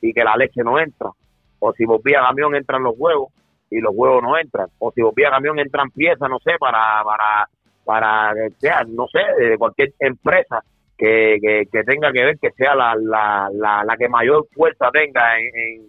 y 0.00 0.12
que 0.12 0.24
la 0.24 0.36
leche 0.36 0.62
no 0.64 0.78
entra, 0.78 1.10
o 1.58 1.72
si 1.72 1.84
por 1.84 2.02
vía 2.02 2.20
camión 2.20 2.54
entran 2.54 2.82
los 2.82 2.94
huevos 2.96 3.32
y 3.74 3.80
los 3.80 3.92
huevos 3.94 4.22
no 4.22 4.38
entran, 4.38 4.68
o 4.78 4.92
si 4.92 5.02
por 5.02 5.14
vía 5.14 5.30
camión 5.30 5.58
entran 5.58 5.90
piezas, 5.90 6.30
no 6.30 6.38
sé, 6.38 6.52
para, 6.60 7.02
para, 7.04 7.48
para, 7.84 8.32
sea, 8.58 8.84
no 8.86 9.06
sé, 9.08 9.18
de 9.42 9.58
cualquier 9.58 9.92
empresa 9.98 10.62
que, 10.96 11.66
que, 11.70 11.84
tenga 11.84 12.12
que 12.12 12.24
ver 12.24 12.38
que 12.38 12.50
sea 12.52 12.74
la, 12.74 12.94
la, 12.94 13.50
la, 13.84 13.96
que 13.96 14.08
mayor 14.08 14.46
fuerza 14.54 14.90
tenga 14.92 15.38
en, 15.38 15.82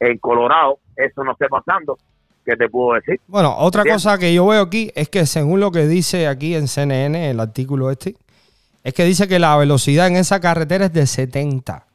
en, 0.00 0.18
Colorado, 0.18 0.78
eso 0.96 1.24
no 1.24 1.32
esté 1.32 1.46
pasando. 1.48 1.96
¿Qué 2.44 2.56
te 2.56 2.68
puedo 2.68 2.94
decir? 2.94 3.18
Bueno, 3.26 3.56
otra 3.56 3.84
cosa 3.84 4.18
que 4.18 4.34
yo 4.34 4.46
veo 4.46 4.60
aquí 4.60 4.92
es 4.94 5.08
que 5.08 5.24
según 5.24 5.60
lo 5.60 5.70
que 5.70 5.86
dice 5.86 6.28
aquí 6.28 6.54
en 6.54 6.68
CNN, 6.68 7.30
el 7.30 7.40
artículo 7.40 7.90
este, 7.90 8.16
es 8.82 8.92
que 8.92 9.04
dice 9.04 9.26
que 9.26 9.38
la 9.38 9.56
velocidad 9.56 10.08
en 10.08 10.16
esa 10.16 10.40
carretera 10.40 10.84
es 10.84 10.92
de 10.92 11.06
70 11.06 11.86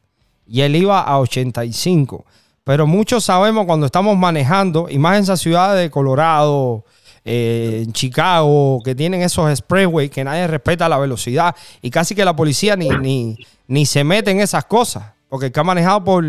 y 0.48 0.62
él 0.62 0.76
iba 0.76 1.02
a 1.02 1.20
85. 1.20 2.26
Pero 2.64 2.88
muchos 2.88 3.24
sabemos 3.24 3.66
cuando 3.66 3.86
estamos 3.86 4.18
manejando, 4.18 4.88
y 4.90 5.00
más 5.00 5.18
en 5.18 5.24
esas 5.24 5.40
ciudades 5.40 5.82
de 5.82 5.90
Colorado, 5.90 6.86
eh, 7.26 7.86
Chicago, 7.92 8.82
que 8.84 8.96
tienen 8.96 9.22
esos 9.22 9.50
expressways 9.50 10.10
que 10.10 10.24
nadie 10.24 10.48
respeta 10.48 10.88
la 10.88 10.98
velocidad 10.98 11.56
y 11.82 11.90
casi 11.90 12.16
que 12.16 12.24
la 12.24 12.36
policía 12.36 12.76
ni, 12.76 12.90
ni, 12.90 13.38
ni 13.68 13.86
se 13.86 14.04
mete 14.04 14.32
en 14.32 14.40
esas 14.40 14.66
cosas, 14.66 15.14
porque 15.28 15.48
el 15.48 15.52
que 15.52 15.60
ha 15.60 15.64
manejado 15.64 16.04
por, 16.04 16.24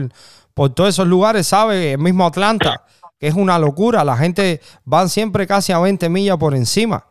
por 0.54 0.70
todos 0.74 0.90
esos 0.90 1.06
lugares 1.06 1.46
sabe, 1.46 1.92
el 1.92 1.98
mismo 1.98 2.26
Atlanta, 2.26 2.84
que 3.18 3.28
es 3.28 3.34
una 3.34 3.58
locura, 3.58 4.04
la 4.04 4.16
gente 4.16 4.60
van 4.84 5.08
siempre 5.08 5.46
casi 5.46 5.72
a 5.72 5.78
20 5.78 6.08
millas 6.08 6.38
por 6.38 6.54
encima. 6.54 7.06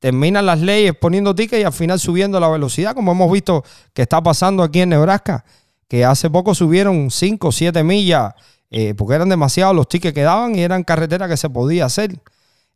Terminan 0.00 0.44
las 0.44 0.60
leyes 0.60 0.94
poniendo 0.94 1.34
tickets 1.34 1.62
y 1.62 1.64
al 1.64 1.72
final 1.72 1.98
subiendo 1.98 2.38
la 2.38 2.48
velocidad, 2.48 2.94
como 2.94 3.12
hemos 3.12 3.32
visto 3.32 3.64
que 3.94 4.02
está 4.02 4.22
pasando 4.22 4.62
aquí 4.62 4.80
en 4.80 4.90
Nebraska, 4.90 5.44
que 5.88 6.04
hace 6.04 6.28
poco 6.28 6.54
subieron 6.54 7.10
5 7.10 7.48
o 7.48 7.52
7 7.52 7.82
millas 7.84 8.34
eh, 8.76 8.92
porque 8.92 9.14
eran 9.14 9.28
demasiados 9.28 9.72
los 9.76 9.86
tickets 9.86 10.12
que 10.12 10.22
daban 10.22 10.56
y 10.56 10.62
eran 10.64 10.82
carreteras 10.82 11.28
que 11.28 11.36
se 11.36 11.48
podía 11.48 11.84
hacer. 11.84 12.10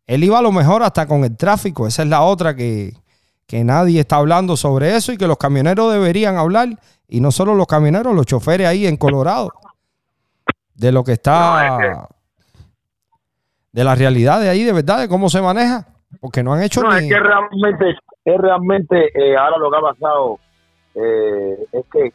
Él 0.07 0.23
iba 0.23 0.39
a 0.39 0.43
lo 0.43 0.53
mejor 0.53 0.85
hasta 0.85 1.09
con 1.09 1.25
el 1.25 1.37
tráfico. 1.37 1.89
Esa 1.89 2.05
es 2.05 2.09
la 2.09 2.23
otra 2.23 2.55
que, 2.55 2.93
nadie 3.51 3.99
está 3.99 4.15
hablando 4.15 4.57
sobre 4.57 4.95
eso 4.95 5.11
y 5.11 5.17
que 5.17 5.27
los 5.27 5.39
camioneros 5.39 5.93
deberían 5.93 6.37
hablar. 6.37 6.69
Y 7.09 7.21
no 7.21 7.33
solo 7.33 7.57
los 7.57 7.67
camioneros, 7.67 8.15
los 8.15 8.27
choferes 8.27 8.69
ahí 8.69 8.87
en 8.87 8.97
Colorado. 8.97 9.53
De 10.73 10.93
lo 10.93 11.03
que 11.03 11.15
está. 11.15 12.07
De 13.73 13.83
la 13.83 13.97
realidad 13.97 14.41
de 14.41 14.51
ahí, 14.51 14.63
de 14.63 14.73
verdad, 14.73 15.01
de 15.01 15.09
cómo 15.09 15.29
se 15.29 15.43
maneja. 15.43 15.85
Porque 16.21 16.45
no 16.45 16.53
han 16.55 16.63
hecho 16.63 16.81
no, 16.81 16.95
es 16.95 17.09
que 17.09 17.19
realmente, 17.19 17.99
es 18.25 18.39
realmente 18.39 19.11
eh, 19.15 19.37
ahora 19.37 19.59
lo 19.59 19.69
que 19.69 19.77
ha 19.77 19.81
pasado 19.81 20.39
eh, 20.95 21.67
es 21.73 21.85
que 21.91 22.13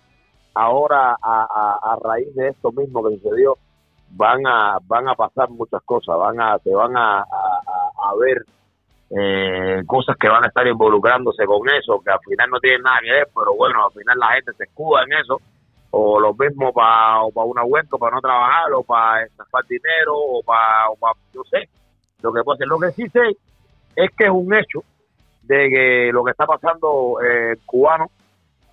ahora, 0.53 1.17
a, 1.21 1.79
a 1.83 1.97
raíz 2.01 2.33
de 2.33 2.47
esto 2.47 2.71
mismo 2.71 3.03
que 3.03 3.17
sucedió, 3.17 3.57
van 4.15 4.45
a 4.45 4.77
van 4.85 5.07
a 5.07 5.15
pasar 5.15 5.49
muchas 5.49 5.81
cosas, 5.83 6.17
van 6.17 6.39
a 6.39 6.57
se 6.59 6.73
van 6.73 6.95
a, 6.95 7.21
a, 7.21 8.15
ver 8.19 8.45
eh, 9.09 9.83
cosas 9.85 10.15
que 10.17 10.29
van 10.29 10.43
a 10.43 10.47
estar 10.47 10.65
involucrándose 10.67 11.45
con 11.45 11.67
eso, 11.69 12.01
que 12.03 12.11
al 12.11 12.19
final 12.19 12.49
no 12.49 12.59
tienen 12.59 12.83
nada 12.83 12.99
que 13.01 13.11
ver, 13.11 13.27
pero 13.33 13.55
bueno, 13.55 13.85
al 13.85 13.91
final 13.91 14.17
la 14.17 14.33
gente 14.35 14.53
se 14.53 14.63
escuda 14.65 15.03
en 15.03 15.13
eso, 15.13 15.39
o 15.91 16.19
lo 16.19 16.33
mismo 16.33 16.71
para 16.71 17.21
para 17.33 17.45
una 17.45 17.63
huelga, 17.63 17.97
para 17.97 18.15
no 18.15 18.21
trabajar, 18.21 18.73
o 18.73 18.83
para 18.83 19.23
estafar 19.23 19.65
dinero, 19.65 20.15
o 20.15 20.43
para, 20.43 20.87
no 21.33 21.43
sé, 21.45 21.69
lo 22.21 22.31
que 22.31 22.43
puede 22.43 22.57
ser. 22.59 22.67
Lo 22.67 22.79
que 22.79 22.91
sí 22.91 23.09
sé 23.09 23.37
es 23.95 24.11
que 24.17 24.25
es 24.25 24.31
un 24.31 24.53
hecho 24.53 24.83
de 25.43 25.69
que 25.69 26.09
lo 26.13 26.23
que 26.23 26.31
está 26.31 26.45
pasando 26.45 27.17
eh, 27.21 27.57
cubano 27.65 28.09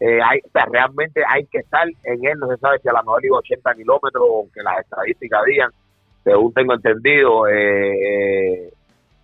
eh, 0.00 0.19
hay, 0.23 0.40
realmente 0.73 1.21
hay 1.28 1.45
que 1.45 1.59
estar 1.59 1.87
en 2.04 2.25
él, 2.26 2.38
no 2.38 2.49
se 2.49 2.57
sabe 2.57 2.78
si 2.78 2.88
a 2.88 2.92
lo 2.92 3.00
mejor 3.00 3.23
iba 3.23 3.37
80 3.37 3.75
kilómetros, 3.75 4.25
aunque 4.35 4.62
las 4.62 4.80
estadísticas 4.80 5.40
digan, 5.45 5.71
según 6.25 6.54
tengo 6.54 6.73
entendido, 6.73 7.47
eh, 7.47 7.92
eh, 7.92 8.73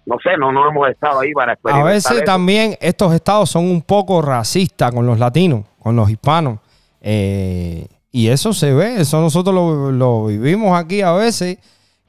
no 0.05 0.19
sé, 0.23 0.37
no, 0.39 0.53
no 0.53 0.69
hemos 0.69 0.91
estado 0.91 1.21
ahí 1.21 1.33
para 1.33 1.55
experimentar 1.55 1.91
A 1.91 1.95
veces 1.95 2.25
también 2.25 2.77
estos 2.79 3.15
estados 3.15 3.49
son 3.49 3.65
un 3.65 3.81
poco 3.81 4.21
racistas 4.21 4.93
con 4.93 5.07
los 5.07 5.19
latinos, 5.19 5.65
con 5.79 5.97
los 5.97 6.11
hispanos, 6.11 6.59
y 7.01 8.29
eso 8.29 8.53
se 8.53 8.75
ve, 8.75 9.01
eso 9.01 9.21
nosotros 9.21 9.55
lo, 9.55 9.93
lo, 9.93 10.27
vivimos 10.27 10.79
aquí 10.79 11.01
a 11.01 11.13
veces, 11.13 11.59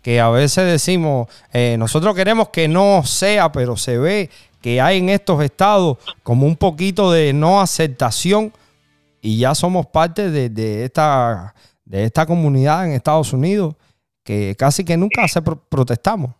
que 0.02 0.20
a 0.20 0.30
veces 0.30 0.66
decimos, 0.66 1.30
nosotros 1.78 2.14
queremos 2.16 2.50
que 2.50 2.68
no 2.68 3.04
sea, 3.04 3.50
pero 3.52 3.78
se 3.78 3.98
ve 3.98 4.30
que 4.68 4.82
hay 4.82 4.98
en 4.98 5.08
estos 5.08 5.42
estados 5.42 5.98
como 6.24 6.46
un 6.46 6.58
poquito 6.58 7.10
de 7.10 7.32
no 7.32 7.62
aceptación 7.62 8.52
y 9.22 9.38
ya 9.38 9.56
somos 9.56 9.86
parte 9.86 10.30
de, 10.30 10.50
de 10.50 10.84
esta, 10.84 11.56
de 11.86 12.04
esta 12.04 12.26
comunidad 12.26 12.86
en 12.86 12.92
Estados 12.92 13.32
Unidos 13.32 13.76
que 14.26 14.56
casi 14.60 14.84
que 14.84 14.98
nunca 14.98 15.26
se 15.30 15.42
pro- 15.42 15.58
protestamos. 15.70 16.32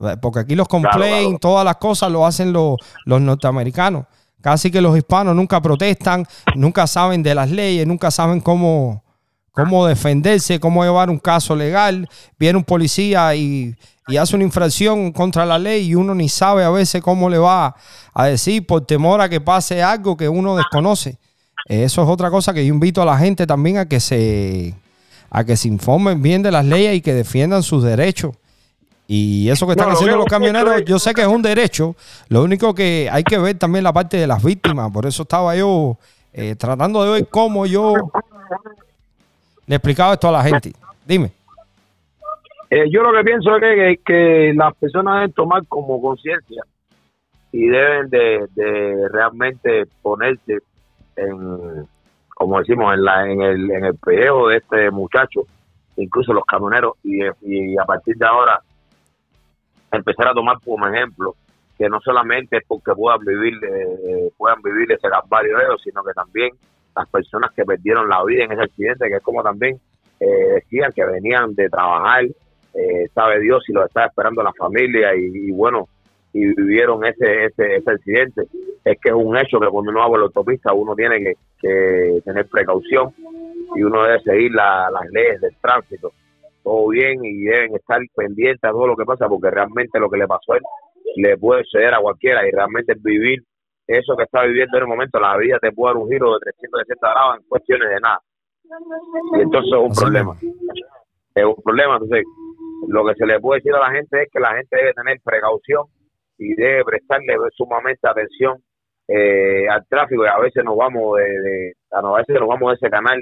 Eh, 0.00 0.16
Porque 0.22 0.38
aquí 0.38 0.54
los 0.54 0.68
complaints, 0.68 1.26
claro. 1.26 1.38
todas 1.38 1.64
las 1.66 1.76
cosas 1.76 2.10
lo 2.10 2.24
hacen 2.24 2.50
los, 2.50 2.76
los 3.04 3.20
norteamericanos. 3.20 4.06
Casi 4.40 4.70
que 4.70 4.80
los 4.80 4.96
hispanos 4.96 5.36
nunca 5.36 5.60
protestan, 5.60 6.24
nunca 6.54 6.86
saben 6.86 7.22
de 7.22 7.34
las 7.34 7.50
leyes, 7.50 7.86
nunca 7.86 8.10
saben 8.10 8.40
cómo, 8.40 9.04
cómo 9.52 9.86
defenderse, 9.86 10.60
cómo 10.60 10.84
llevar 10.84 11.10
un 11.10 11.18
caso 11.18 11.54
legal. 11.56 12.08
Viene 12.38 12.58
un 12.58 12.64
policía 12.64 13.34
y, 13.34 13.74
y 14.08 14.16
hace 14.16 14.36
una 14.36 14.44
infracción 14.44 15.12
contra 15.12 15.46
la 15.46 15.58
ley 15.58 15.88
y 15.88 15.94
uno 15.94 16.14
ni 16.14 16.28
sabe 16.28 16.64
a 16.64 16.70
veces 16.70 17.02
cómo 17.02 17.28
le 17.28 17.38
va 17.38 17.74
a 18.12 18.24
decir 18.26 18.66
por 18.66 18.84
temor 18.86 19.20
a 19.20 19.28
que 19.28 19.40
pase 19.40 19.82
algo 19.82 20.16
que 20.16 20.28
uno 20.28 20.56
desconoce. 20.56 21.18
Eso 21.66 22.02
es 22.02 22.08
otra 22.08 22.30
cosa 22.30 22.54
que 22.54 22.66
yo 22.66 22.72
invito 22.72 23.02
a 23.02 23.04
la 23.04 23.18
gente 23.18 23.46
también 23.46 23.78
a 23.78 23.86
que 23.86 24.00
se 24.00 24.74
a 25.30 25.44
que 25.44 25.56
se 25.56 25.68
informen 25.68 26.20
bien 26.22 26.42
de 26.42 26.50
las 26.50 26.64
leyes 26.64 26.96
y 26.96 27.00
que 27.00 27.14
defiendan 27.14 27.62
sus 27.62 27.84
derechos. 27.84 28.34
Y 29.06 29.48
eso 29.48 29.66
que 29.66 29.72
están 29.72 29.88
No, 29.88 29.94
haciendo 29.94 30.16
los 30.16 30.26
camioneros, 30.26 30.84
yo 30.86 30.98
sé 30.98 31.14
que 31.14 31.20
es 31.22 31.26
un 31.26 31.42
derecho. 31.42 31.96
Lo 32.28 32.42
único 32.42 32.74
que 32.74 33.08
hay 33.10 33.24
que 33.24 33.38
ver 33.38 33.58
también 33.58 33.84
la 33.84 33.92
parte 33.92 34.16
de 34.16 34.26
las 34.26 34.42
víctimas. 34.42 34.90
Por 34.92 35.06
eso 35.06 35.22
estaba 35.22 35.54
yo 35.56 35.98
eh, 36.32 36.54
tratando 36.56 37.02
de 37.04 37.10
ver 37.10 37.28
cómo 37.28 37.66
yo 37.66 37.94
le 39.70 39.76
explicaba 39.76 40.14
esto 40.14 40.26
a 40.26 40.32
la 40.32 40.42
gente. 40.42 40.72
Dime. 41.06 41.30
Eh, 42.70 42.90
yo 42.90 43.04
lo 43.04 43.12
que 43.12 43.22
pienso 43.22 43.54
es 43.54 43.60
que, 43.60 44.00
que 44.04 44.52
las 44.52 44.74
personas 44.74 45.14
deben 45.14 45.32
tomar 45.32 45.64
como 45.68 46.02
conciencia 46.02 46.64
y 47.52 47.68
deben 47.68 48.10
de, 48.10 48.48
de 48.56 49.08
realmente 49.10 49.86
ponerse 50.02 50.58
en, 51.14 51.86
como 52.34 52.58
decimos, 52.58 52.92
en, 52.94 53.04
la, 53.04 53.30
en, 53.30 53.42
el, 53.42 53.70
en 53.70 53.84
el 53.84 53.94
pellejo 53.94 54.48
de 54.48 54.56
este 54.56 54.90
muchacho, 54.90 55.42
incluso 55.96 56.32
los 56.32 56.44
camioneros, 56.46 56.94
y, 57.04 57.20
y 57.42 57.78
a 57.78 57.84
partir 57.84 58.16
de 58.16 58.26
ahora 58.26 58.60
empezar 59.92 60.26
a 60.26 60.34
tomar 60.34 60.56
como 60.64 60.88
ejemplo 60.88 61.36
que 61.78 61.88
no 61.88 62.00
solamente 62.00 62.56
es 62.56 62.64
porque 62.66 62.92
puedan 62.92 63.20
vivir 63.24 63.54
eh, 63.62 64.30
puedan 64.36 64.60
vivir 64.62 64.90
ese 64.90 65.08
calvario 65.08 65.56
de 65.56 65.62
ellos, 65.62 65.80
sino 65.84 66.02
que 66.02 66.12
también 66.12 66.50
las 67.00 67.08
personas 67.08 67.50
que 67.54 67.64
perdieron 67.64 68.08
la 68.08 68.22
vida 68.24 68.44
en 68.44 68.52
ese 68.52 68.62
accidente, 68.62 69.08
que 69.08 69.16
es 69.16 69.22
como 69.22 69.42
también 69.42 69.78
eh, 70.20 70.54
decían 70.54 70.92
que 70.92 71.04
venían 71.04 71.54
de 71.54 71.68
trabajar, 71.68 72.24
eh, 72.74 73.08
sabe 73.14 73.40
Dios 73.40 73.62
si 73.66 73.72
lo 73.72 73.84
estaba 73.84 74.06
esperando 74.06 74.42
la 74.42 74.52
familia 74.52 75.14
y, 75.16 75.50
bueno, 75.50 75.88
y 76.32 76.46
vivieron 76.54 77.04
ese, 77.04 77.46
ese, 77.46 77.76
ese 77.76 77.90
accidente. 77.90 78.42
Es 78.84 78.98
que 79.00 79.08
es 79.08 79.14
un 79.14 79.36
hecho 79.36 79.58
que 79.58 79.68
cuando 79.68 79.90
uno 79.90 80.00
va 80.00 80.08
por 80.08 80.18
la 80.18 80.26
autopista 80.26 80.72
uno 80.72 80.94
tiene 80.94 81.34
que, 81.60 82.22
tener 82.24 82.46
precaución 82.46 83.12
y 83.76 83.82
uno 83.82 84.04
debe 84.04 84.20
seguir 84.22 84.52
la- 84.52 84.90
las 84.90 85.10
leyes 85.10 85.40
del 85.40 85.54
tránsito. 85.60 86.12
Todo 86.62 86.88
bien 86.88 87.24
y 87.24 87.42
deben 87.44 87.74
estar 87.74 88.00
pendientes 88.14 88.62
a 88.64 88.70
todo 88.70 88.86
lo 88.86 88.96
que 88.96 89.04
pasa 89.04 89.28
porque 89.28 89.50
realmente 89.50 89.98
lo 89.98 90.08
que 90.10 90.18
le 90.18 90.26
pasó 90.26 90.52
a 90.52 90.56
él 90.56 90.62
le 91.16 91.36
puede 91.38 91.64
suceder 91.64 91.94
a 91.94 91.98
cualquiera 92.00 92.46
y 92.46 92.50
realmente 92.52 92.94
vivir 92.96 93.42
eso 93.98 94.16
que 94.16 94.24
está 94.24 94.42
viviendo 94.44 94.76
en 94.76 94.82
el 94.84 94.88
momento, 94.88 95.18
la 95.20 95.36
vida 95.36 95.58
te 95.60 95.72
puede 95.72 95.94
dar 95.94 96.02
un 96.02 96.10
giro 96.10 96.32
de 96.34 96.38
360 96.40 97.08
grados 97.10 97.36
en 97.38 97.48
cuestiones 97.48 97.88
de 97.88 98.00
nada. 98.00 98.20
Y 99.36 99.40
entonces 99.42 99.72
es 99.72 99.78
un 99.78 99.90
Así 99.90 100.00
problema. 100.00 100.36
Es 101.34 101.44
un 101.44 101.62
problema. 101.62 101.94
Entonces, 101.94 102.24
lo 102.88 103.04
que 103.04 103.14
se 103.14 103.26
le 103.26 103.40
puede 103.40 103.58
decir 103.60 103.74
a 103.74 103.80
la 103.80 103.90
gente 103.90 104.22
es 104.22 104.28
que 104.32 104.40
la 104.40 104.54
gente 104.54 104.76
debe 104.76 104.92
tener 104.94 105.18
precaución 105.24 105.84
y 106.38 106.54
debe 106.54 106.84
prestarle 106.84 107.34
sumamente 107.56 108.08
atención 108.08 108.56
eh, 109.08 109.68
al 109.68 109.84
tráfico 109.88 110.24
y 110.24 110.28
a 110.28 110.38
veces 110.38 110.64
nos 110.64 110.76
vamos 110.76 111.18
de, 111.18 111.24
de- 111.24 111.72
a 111.90 112.00
veces 112.18 112.36
nos 112.38 112.48
vamos 112.48 112.70
de 112.70 112.74
ese 112.76 112.88
canal 112.90 113.18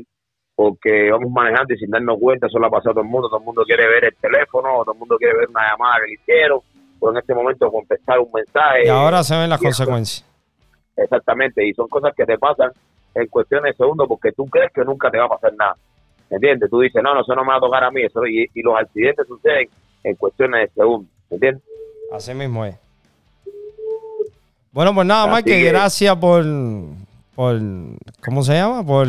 porque 0.55 1.11
vamos 1.11 1.31
manejando 1.31 1.73
y 1.73 1.79
sin 1.79 1.90
darnos 1.90 2.19
cuenta 2.21 2.47
eso 2.47 2.59
lo 2.59 2.66
ha 2.66 2.71
pasado 2.71 2.90
a 2.90 2.95
todo 2.95 3.05
el 3.05 3.09
mundo 3.11 3.29
todo 3.29 3.38
el 3.40 3.45
mundo 3.47 3.62
quiere 3.64 3.88
ver 3.88 4.05
el 4.05 4.14
teléfono 4.16 4.83
todo 4.85 4.93
el 4.93 4.99
mundo 4.99 5.16
quiere 5.16 5.35
ver 5.38 5.49
una 5.49 5.71
llamada 5.71 5.95
que 6.01 6.07
le 6.09 6.12
hicieron 6.14 6.61
o 7.01 7.11
en 7.11 7.16
este 7.16 7.35
momento 7.35 7.71
contestar 7.71 8.19
un 8.19 8.31
mensaje 8.35 8.85
Y 8.85 8.88
ahora 8.88 9.23
se 9.23 9.37
ven 9.38 9.49
las 9.49 9.61
y 9.62 9.64
consecuencias. 9.64 10.29
Exactamente, 11.03 11.67
y 11.67 11.73
son 11.75 11.89
cosas 11.89 12.13
que 12.17 12.25
te 12.27 12.37
pasan 12.39 12.71
en 13.15 13.27
cuestiones 13.29 13.73
de 13.73 13.77
segundos 13.77 14.07
porque 14.09 14.33
tú 14.33 14.47
crees 14.47 14.73
que 14.73 14.85
nunca 14.85 15.11
te 15.11 15.19
va 15.19 15.27
a 15.27 15.29
pasar 15.29 15.55
nada. 15.55 15.77
¿Entiendes? 16.31 16.69
Tú 16.69 16.81
dices, 16.81 17.03
no, 17.03 17.15
no, 17.15 17.23
eso 17.23 17.35
no 17.35 17.43
me 17.43 17.51
va 17.51 17.57
a 17.57 17.61
tocar 17.61 17.85
a 17.85 17.91
mí, 17.91 18.03
eso 18.03 18.27
y, 18.27 18.47
y 18.53 18.63
los 18.63 18.77
accidentes 18.77 19.27
suceden 19.27 19.69
en 20.05 20.15
cuestiones 20.17 20.69
de 20.69 20.75
segundos. 20.75 21.11
¿Entiendes? 21.31 21.63
Así 22.13 22.35
mismo 22.35 22.65
es. 22.65 22.75
Bueno, 24.73 24.95
pues 24.95 25.07
nada 25.07 25.27
más 25.27 25.43
que, 25.43 25.63
gracias 25.65 26.15
por, 26.17 26.45
por, 27.35 27.61
¿cómo 28.25 28.43
se 28.43 28.55
llama? 28.55 28.85
Por, 28.85 29.09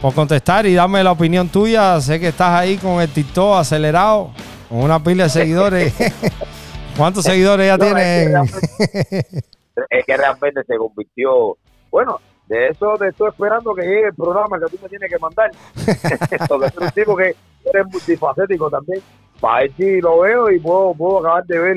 por 0.00 0.14
contestar 0.14 0.66
y 0.66 0.74
darme 0.74 1.04
la 1.04 1.12
opinión 1.12 1.48
tuya. 1.48 2.00
Sé 2.00 2.18
que 2.18 2.28
estás 2.28 2.50
ahí 2.50 2.76
con 2.76 3.00
el 3.00 3.08
TikTok 3.08 3.58
acelerado, 3.58 4.32
con 4.68 4.78
una 4.78 5.02
pila 5.02 5.24
de 5.24 5.30
seguidores. 5.30 5.94
¿Cuántos 6.96 7.24
seguidores 7.24 7.66
ya 7.66 7.76
No, 7.78 7.84
tienes? 7.84 9.44
Es 9.90 10.04
que 10.04 10.16
realmente 10.16 10.62
se 10.64 10.76
convirtió, 10.76 11.56
bueno, 11.90 12.20
de 12.48 12.68
eso 12.68 12.94
te 12.98 13.08
estoy 13.08 13.28
esperando 13.30 13.74
que 13.74 13.82
llegue 13.82 14.06
el 14.08 14.14
programa 14.14 14.58
que 14.58 14.66
tú 14.76 14.78
me 14.82 14.88
tienes 14.88 15.10
que 15.10 15.18
mandar. 15.18 15.50
Porque 16.48 16.66
es 16.66 16.76
un 16.76 16.90
tipo 16.90 17.16
que 17.16 17.34
eres 17.64 17.86
multifacético 17.90 18.68
también. 18.70 19.00
Para 19.40 19.60
ver 19.62 19.72
si 19.76 20.00
lo 20.00 20.20
veo 20.20 20.50
y 20.50 20.58
puedo, 20.60 20.94
puedo 20.94 21.18
acabar 21.20 21.44
de 21.46 21.58
ver 21.58 21.76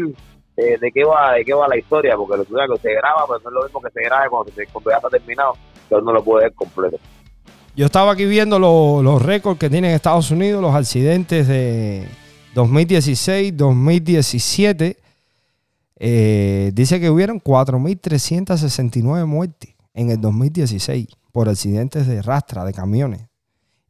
eh, 0.57 0.77
de 0.79 0.91
qué 0.91 1.03
va 1.03 1.33
de 1.33 1.43
qué 1.45 1.53
va 1.53 1.67
la 1.67 1.77
historia, 1.77 2.15
porque 2.15 2.37
lo 2.37 2.45
que 2.75 2.81
se 2.81 2.93
graba, 2.93 3.25
pero 3.27 3.39
no 3.43 3.49
es 3.49 3.53
lo 3.53 3.63
mismo 3.63 3.81
que 3.81 3.89
se 3.91 4.01
grabe 4.03 4.29
cuando, 4.29 4.51
se- 4.53 4.67
cuando 4.67 4.89
ya 4.91 4.97
está 4.97 5.09
terminado, 5.09 5.53
que 5.89 5.95
uno 5.95 6.13
lo 6.13 6.23
puede 6.23 6.45
ver 6.45 6.53
completo. 6.53 6.97
Yo 7.75 7.85
estaba 7.87 8.11
aquí 8.13 8.25
viendo 8.25 8.57
lo- 8.59 9.01
los 9.03 9.21
récords 9.21 9.59
que 9.59 9.69
tienen 9.69 9.91
Estados 9.91 10.31
Unidos, 10.31 10.61
los 10.61 10.73
accidentes 10.75 11.47
de 11.47 12.07
2016, 12.53 13.55
2017. 13.57 14.97
Eh, 15.97 16.71
dice 16.73 16.99
que 16.99 17.09
hubieron 17.09 17.41
4.369 17.41 19.25
muertes 19.25 19.73
en 19.93 20.09
el 20.09 20.19
2016 20.19 21.07
por 21.31 21.47
accidentes 21.49 22.07
de 22.07 22.21
rastra 22.21 22.65
de 22.65 22.73
camiones. 22.73 23.29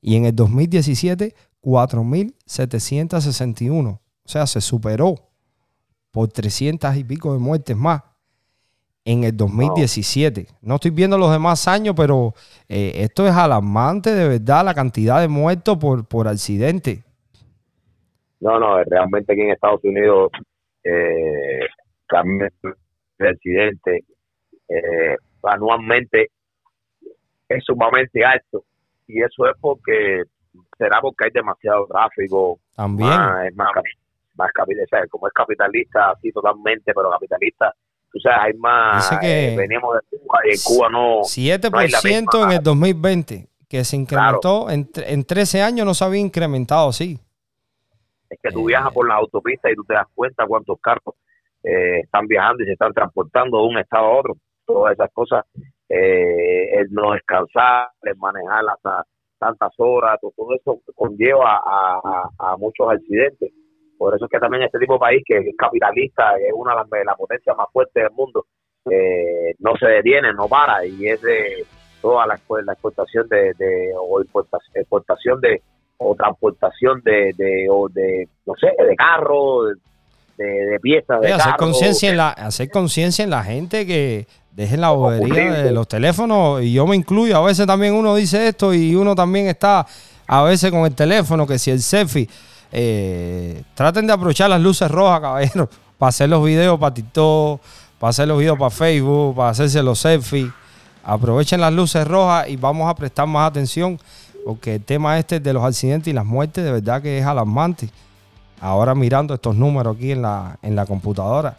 Y 0.02 0.18
en 0.18 0.26
el 0.26 0.36
2017, 0.36 1.34
4.761. 1.62 3.88
O 3.88 4.00
sea, 4.24 4.46
se 4.48 4.62
superó 4.62 5.16
por 6.12 6.30
300 6.30 6.96
y 6.96 7.04
pico 7.04 7.34
de 7.34 7.40
muertes 7.40 7.76
más 7.76 8.04
en 9.04 9.24
el 9.24 9.36
2017. 9.38 10.48
No 10.62 10.76
estoy 10.76 10.92
viendo 10.92 11.18
los 11.18 11.32
demás 11.32 11.68
años, 11.68 11.96
pero 11.96 12.34
eh, 12.68 12.92
esto 12.96 13.28
es 13.28 13.34
alarmante 13.34 14.14
de 14.14 14.28
verdad, 14.28 14.66
la 14.66 14.74
cantidad 14.74 15.22
de 15.22 15.28
muertos 15.28 15.78
por, 15.78 16.08
por 16.08 16.28
accidente. 16.28 17.04
No, 18.40 18.60
no, 18.60 18.84
realmente 18.84 19.34
aquí 19.34 19.42
en 19.42 19.52
Estados 19.52 19.84
Unidos 19.84 20.32
eh, 20.84 21.60
también 22.16 22.50
el 23.20 23.28
accidente 23.28 24.04
eh, 24.70 25.16
anualmente 25.44 26.32
es 27.50 27.64
sumamente 27.64 28.24
alto 28.26 28.64
y 29.08 29.22
eso 29.22 29.46
es 29.48 29.54
porque 29.60 30.24
será 30.78 31.00
porque 31.02 31.26
hay 31.26 31.32
demasiado 31.32 31.86
tráfico 31.88 32.60
También. 32.76 33.10
más, 33.10 33.48
es 33.48 33.56
más, 33.56 33.68
capi- 33.74 33.98
más 34.36 34.52
capitalista, 34.54 35.08
como 35.08 35.28
es 35.28 35.34
capitalista 35.34 36.12
así 36.12 36.32
totalmente, 36.32 36.94
pero 36.94 37.10
capitalista, 37.12 37.74
tú 38.12 38.20
sabes, 38.20 38.40
hay 38.42 38.54
más, 38.54 39.10
que- 39.20 39.54
eh, 39.54 39.56
veníamos 39.58 39.96
de 39.96 40.18
Cuba 40.18 40.40
y 40.46 40.52
en 40.52 40.60
Cuba 40.64 40.90
no, 40.90 41.24
7% 41.24 41.70
no 41.72 41.78
hay 41.80 41.90
la 41.90 42.00
misma- 42.02 42.46
en 42.46 42.52
el 42.58 42.64
2020, 42.64 43.48
que 43.70 43.84
se 43.84 43.96
incrementó, 43.96 44.70
en, 44.70 44.90
en 44.96 45.24
13 45.26 45.62
años 45.62 45.86
no 45.86 45.94
se 45.94 46.04
había 46.06 46.22
incrementado 46.22 46.90
así. 46.90 47.20
es 48.30 48.40
que 48.42 48.50
tú 48.52 48.62
Eh. 48.62 48.68
viajas 48.70 48.92
por 48.92 49.08
la 49.08 49.16
autopista 49.16 49.70
y 49.72 49.76
tú 49.76 49.84
te 49.84 49.94
das 49.94 50.08
cuenta 50.16 50.46
cuántos 50.48 50.80
carros 50.82 51.14
eh, 51.66 52.02
están 52.04 52.28
viajando 52.28 52.64
y 52.64 52.68
se 52.68 52.74
están 52.74 52.94
transportando 52.94 53.58
de 53.60 53.68
un 53.68 53.78
estado 53.80 54.06
a 54.06 54.20
otro. 54.20 54.34
Todas 54.66 54.94
esas 54.94 55.12
cosas, 55.12 55.46
eh, 55.90 56.80
el 56.80 56.92
no 56.92 57.14
descansar, 57.14 57.90
el 58.04 58.16
manejar 58.18 58.64
hasta 58.70 59.04
tantas 59.40 59.74
horas, 59.78 60.20
todo, 60.22 60.56
eso 60.56 60.80
conlleva 60.96 61.62
a, 61.64 62.56
muchos 62.58 62.90
accidentes. 62.90 63.52
Por 63.98 64.16
eso 64.16 64.26
es 64.26 64.32
que 64.32 64.40
también 64.40 64.64
este 64.64 64.80
tipo 64.80 64.94
de 64.94 65.00
país, 65.00 65.24
que 65.26 65.38
es 65.38 65.56
capitalista, 65.58 66.38
es 66.38 66.54
una 66.54 66.76
de 66.92 67.06
las 67.06 67.18
potencias 67.18 67.56
más 67.58 67.68
fuertes 67.72 68.04
del 68.04 68.12
mundo, 68.12 68.46
eh, 68.90 69.56
no 69.60 69.76
se 69.78 69.88
detiene, 69.88 70.34
no 70.34 70.48
para 70.48 70.86
y 70.86 71.08
es 71.08 71.22
de 71.22 71.66
toda 72.02 72.28
la, 72.28 72.40
la 72.64 72.74
exportación 72.74 73.28
de, 73.28 73.54
de 73.58 73.94
o 73.98 74.22
exportación 74.22 75.42
de 75.42 75.62
o 75.98 76.14
transportación 76.14 77.02
de, 77.04 77.34
de 77.36 77.68
o 77.70 77.90
de 77.90 78.28
no 78.46 78.54
sé 78.56 78.68
de 78.78 78.96
carros 78.96 79.76
de, 80.38 80.46
de 80.46 80.80
piezas 80.80 81.22
de 81.22 81.34
hacer 81.34 81.56
conciencia 81.58 82.10
en 82.10 82.18
la 82.18 82.30
hacer 82.30 82.70
conciencia 82.70 83.24
en 83.24 83.30
la 83.30 83.44
gente 83.44 83.86
que 83.86 84.28
dejen 84.56 84.82
la 84.82 84.92
bobería 84.92 85.64
de 85.64 85.72
los 85.72 85.88
teléfonos. 85.88 86.64
Y 86.64 86.74
yo 86.74 86.88
me 86.88 86.96
incluyo. 86.96 87.38
A 87.38 87.42
veces 87.42 87.68
también 87.68 87.94
uno 87.94 88.16
dice 88.16 88.48
esto 88.48 88.74
y 88.74 88.96
uno 88.96 89.16
también 89.16 89.48
está 89.48 89.86
a 90.28 90.44
veces 90.44 90.72
con 90.72 90.86
el 90.86 90.96
teléfono 90.96 91.46
que 91.46 91.60
si 91.60 91.72
el 91.72 91.82
selfie 91.82 92.28
eh, 92.72 93.62
traten 93.76 94.08
de 94.08 94.14
aprovechar 94.14 94.50
las 94.50 94.62
luces 94.62 94.90
rojas 94.90 95.22
caballero 95.22 95.70
para 95.98 96.10
hacer 96.10 96.30
los 96.30 96.44
videos 96.44 96.80
para 96.80 96.94
TikTok 96.94 97.62
para 98.00 98.10
hacer 98.10 98.28
los 98.28 98.40
videos 98.40 98.58
para 98.58 98.72
Facebook 98.72 99.36
para 99.36 99.50
hacerse 99.50 99.84
los 99.84 100.00
selfies. 100.00 100.52
Aprovechen 101.04 101.62
las 101.62 101.72
luces 101.72 102.08
rojas 102.08 102.50
y 102.50 102.56
vamos 102.56 102.90
a 102.90 102.96
prestar 102.96 103.28
más 103.28 103.52
atención 103.52 104.00
porque 104.44 104.76
el 104.76 104.84
tema 104.84 105.20
este 105.20 105.40
de 105.40 105.54
los 105.54 105.64
accidentes 105.64 106.12
y 106.12 106.14
las 106.14 106.26
muertes 106.26 106.64
de 106.64 106.72
verdad 106.72 107.02
que 107.02 107.20
es 107.20 107.26
alarmante. 107.26 107.90
Ahora 108.66 108.96
mirando 108.96 109.36
estos 109.36 109.56
números 109.56 109.96
aquí 109.96 110.12
en 110.12 110.24
la, 110.24 110.58
en 110.64 110.76
la 110.76 110.86
computadora. 110.88 111.56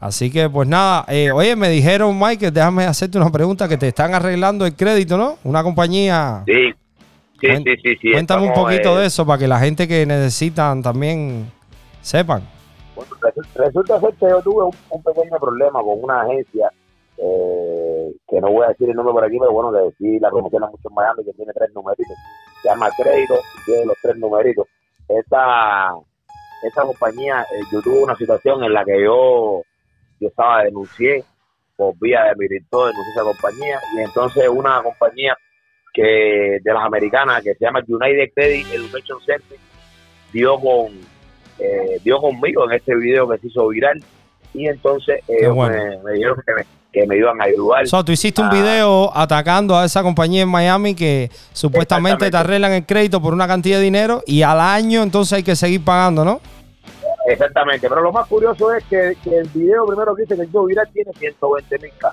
Así 0.00 0.30
que 0.30 0.50
pues 0.50 0.66
nada, 0.68 1.04
eh, 1.08 1.30
oye, 1.30 1.54
me 1.54 1.68
dijeron 1.68 2.18
Michael, 2.18 2.52
déjame 2.52 2.84
hacerte 2.84 3.16
una 3.16 3.30
pregunta, 3.30 3.68
que 3.68 3.78
te 3.78 3.88
están 3.88 4.12
arreglando 4.12 4.66
el 4.66 4.74
crédito, 4.74 5.16
¿no? 5.16 5.38
Una 5.44 5.62
compañía... 5.62 6.42
Sí, 6.46 6.72
sí, 7.40 7.48
sí, 7.64 7.76
sí, 7.82 7.96
sí. 8.02 8.12
Cuéntame 8.12 8.48
un 8.48 8.54
poquito 8.54 8.98
eh, 8.98 9.00
de 9.02 9.06
eso 9.06 9.24
para 9.24 9.38
que 9.38 9.46
la 9.46 9.60
gente 9.60 9.86
que 9.86 10.04
necesitan 10.04 10.82
también 10.82 11.50
sepan. 12.02 12.42
Bueno, 12.96 13.12
resu- 13.20 13.46
resulta 13.54 14.00
ser 14.00 14.14
que 14.14 14.28
yo 14.28 14.42
tuve 14.42 14.64
un, 14.64 14.74
un 14.90 15.02
pequeño 15.02 15.38
problema 15.40 15.80
con 15.80 16.02
una 16.02 16.22
agencia 16.22 16.70
eh, 17.16 18.12
que 18.28 18.40
no 18.40 18.50
voy 18.50 18.64
a 18.66 18.70
decir 18.70 18.90
el 18.90 18.96
nombre 18.96 19.14
por 19.14 19.24
aquí, 19.24 19.38
pero 19.38 19.52
bueno, 19.52 19.72
que 19.72 19.94
sí 19.98 20.18
la 20.18 20.28
promociona 20.28 20.66
mucho 20.66 20.88
en 20.88 20.94
Miami, 20.94 21.24
que 21.24 21.32
tiene 21.32 21.52
tres 21.54 21.70
numeritos. 21.72 22.16
Se 22.62 22.68
llama 22.68 22.90
Crédito 22.96 23.36
tiene 23.64 23.86
los 23.86 23.96
tres 24.02 24.16
numeritos. 24.16 24.66
Esta, 25.20 25.94
esta 26.62 26.82
compañía, 26.82 27.42
eh, 27.42 27.60
yo 27.72 27.80
tuve 27.82 28.02
una 28.02 28.16
situación 28.16 28.64
en 28.64 28.72
la 28.72 28.84
que 28.84 29.02
yo, 29.02 29.62
yo 30.18 30.28
estaba 30.28 30.64
denuncié 30.64 31.24
por 31.76 31.94
vía 32.00 32.24
de 32.24 32.34
mi 32.36 32.48
director, 32.48 32.88
denuncié 32.90 33.12
esa 33.12 33.22
compañía 33.22 33.80
y 33.96 34.00
entonces 34.00 34.48
una 34.48 34.82
compañía 34.82 35.36
que 35.92 36.58
de 36.62 36.72
las 36.72 36.84
americanas 36.84 37.42
que 37.42 37.54
se 37.54 37.64
llama 37.64 37.80
United 37.86 38.32
Credit 38.34 38.66
Education 38.72 39.20
Service 39.20 39.60
dio 40.32 40.58
con 40.58 40.90
eh, 41.60 42.00
dio 42.02 42.18
conmigo 42.18 42.68
en 42.68 42.76
este 42.76 42.96
video 42.96 43.28
que 43.28 43.38
se 43.38 43.46
hizo 43.46 43.68
viral 43.68 44.02
y 44.54 44.66
entonces 44.68 45.20
ellos 45.28 45.54
bueno. 45.54 45.76
me, 45.76 45.98
me 45.98 46.12
dijeron 46.12 46.36
que 46.46 46.54
me, 46.54 46.62
que 46.92 47.06
me 47.06 47.16
iban 47.16 47.40
a 47.40 47.44
ayudar. 47.44 47.86
So, 47.88 48.04
tú 48.04 48.12
hiciste 48.12 48.40
un 48.40 48.46
Ah. 48.48 48.52
video 48.54 49.10
atacando 49.16 49.76
a 49.76 49.84
esa 49.84 50.02
compañía 50.02 50.42
en 50.42 50.48
Miami 50.48 50.94
que 50.94 51.28
supuestamente 51.52 52.30
te 52.30 52.36
arreglan 52.36 52.72
el 52.72 52.86
crédito 52.86 53.20
por 53.20 53.34
una 53.34 53.46
cantidad 53.48 53.78
de 53.78 53.84
dinero 53.84 54.22
y 54.26 54.42
al 54.42 54.60
año 54.60 55.02
entonces 55.02 55.32
hay 55.34 55.42
que 55.42 55.56
seguir 55.56 55.84
pagando, 55.84 56.24
¿no? 56.24 56.40
Exactamente, 57.26 57.88
pero 57.88 58.02
lo 58.02 58.12
más 58.12 58.26
curioso 58.28 58.72
es 58.74 58.84
que, 58.84 59.16
que 59.24 59.38
el 59.38 59.48
video 59.48 59.86
primero 59.86 60.14
que 60.14 60.24
hice 60.24 60.36
que 60.36 60.42
video 60.46 60.64
viral 60.66 60.88
tiene 60.92 61.10
120 61.18 61.78
mil 61.78 61.92
K. 61.98 62.12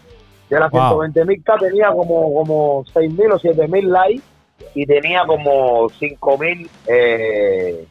De 0.49 0.59
las 0.59 0.71
Wow. 0.71 1.01
120 1.01 1.25
mil 1.25 1.43
K 1.43 1.57
tenía 1.59 1.87
como, 1.89 2.33
como 2.33 2.85
6 2.93 3.11
mil 3.13 3.31
o 3.31 3.39
7 3.39 3.67
mil 3.67 3.89
likes 3.91 4.23
y 4.73 4.85
tenía 4.85 5.25
como 5.25 5.89
5 5.99 6.37
mil 6.37 6.69
eh, 6.87 7.85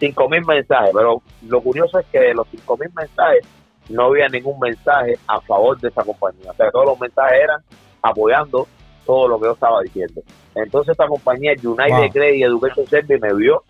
5 0.00 0.28
mil 0.28 0.44
mensajes. 0.44 0.90
Pero 0.92 1.22
lo 1.48 1.60
curioso 1.60 1.98
es 2.00 2.06
que 2.10 2.18
de 2.18 2.34
los 2.34 2.46
5 2.50 2.76
mil 2.78 2.90
mensajes 2.96 3.44
no 3.88 4.06
había 4.06 4.28
ningún 4.28 4.58
mensaje 4.58 5.18
a 5.26 5.40
favor 5.40 5.78
de 5.80 5.88
esa 5.88 6.02
compañía. 6.02 6.50
O 6.50 6.54
sea, 6.54 6.70
todos 6.70 6.86
los 6.86 7.00
mensajes 7.00 7.38
eran 7.42 7.60
apoyando 8.02 8.66
todo 9.04 9.28
lo 9.28 9.38
que 9.38 9.46
yo 9.46 9.52
estaba 9.52 9.80
diciendo. 9.82 10.22
Entonces 10.54 10.92
esta 10.92 11.06
compañía 11.06 11.52
United 11.52 11.96
Wow. 11.96 12.10
Credit 12.12 12.44
Education 12.44 12.86
Service 12.86 13.18
me 13.20 13.34
vio, 13.34 13.62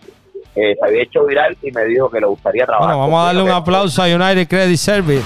eh, 0.54 0.74
se 0.78 0.86
había 0.86 1.02
hecho 1.02 1.24
viral 1.24 1.56
y 1.60 1.70
me 1.72 1.84
dijo 1.84 2.10
que 2.10 2.20
le 2.20 2.26
gustaría 2.26 2.64
trabajar. 2.64 2.94
Bueno, 2.94 3.00
vamos 3.00 3.22
a 3.22 3.26
darle 3.26 3.42
un 3.42 3.50
aplauso 3.50 4.02
a 4.02 4.06
United 4.06 4.48
Credit 4.48 4.76
Service. 4.76 5.24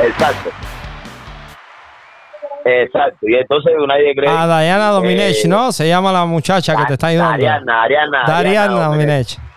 Exacto. 0.00 0.50
Exacto. 2.64 3.28
Y 3.28 3.34
entonces 3.34 3.72
United 3.76 4.14
Credit. 4.14 4.38
A 4.38 4.60
Diana 4.60 4.88
Dominech, 4.90 5.44
eh, 5.44 5.48
¿no? 5.48 5.72
Se 5.72 5.88
llama 5.88 6.12
la 6.12 6.24
muchacha 6.24 6.76
que 6.76 6.84
te 6.84 6.92
está 6.92 7.08
ayudando. 7.08 7.34
Ariana, 7.34 7.82
Ariana. 7.82 8.24
Dariana 8.26 8.84
Domenech. 8.84 9.36
Dominech. 9.36 9.51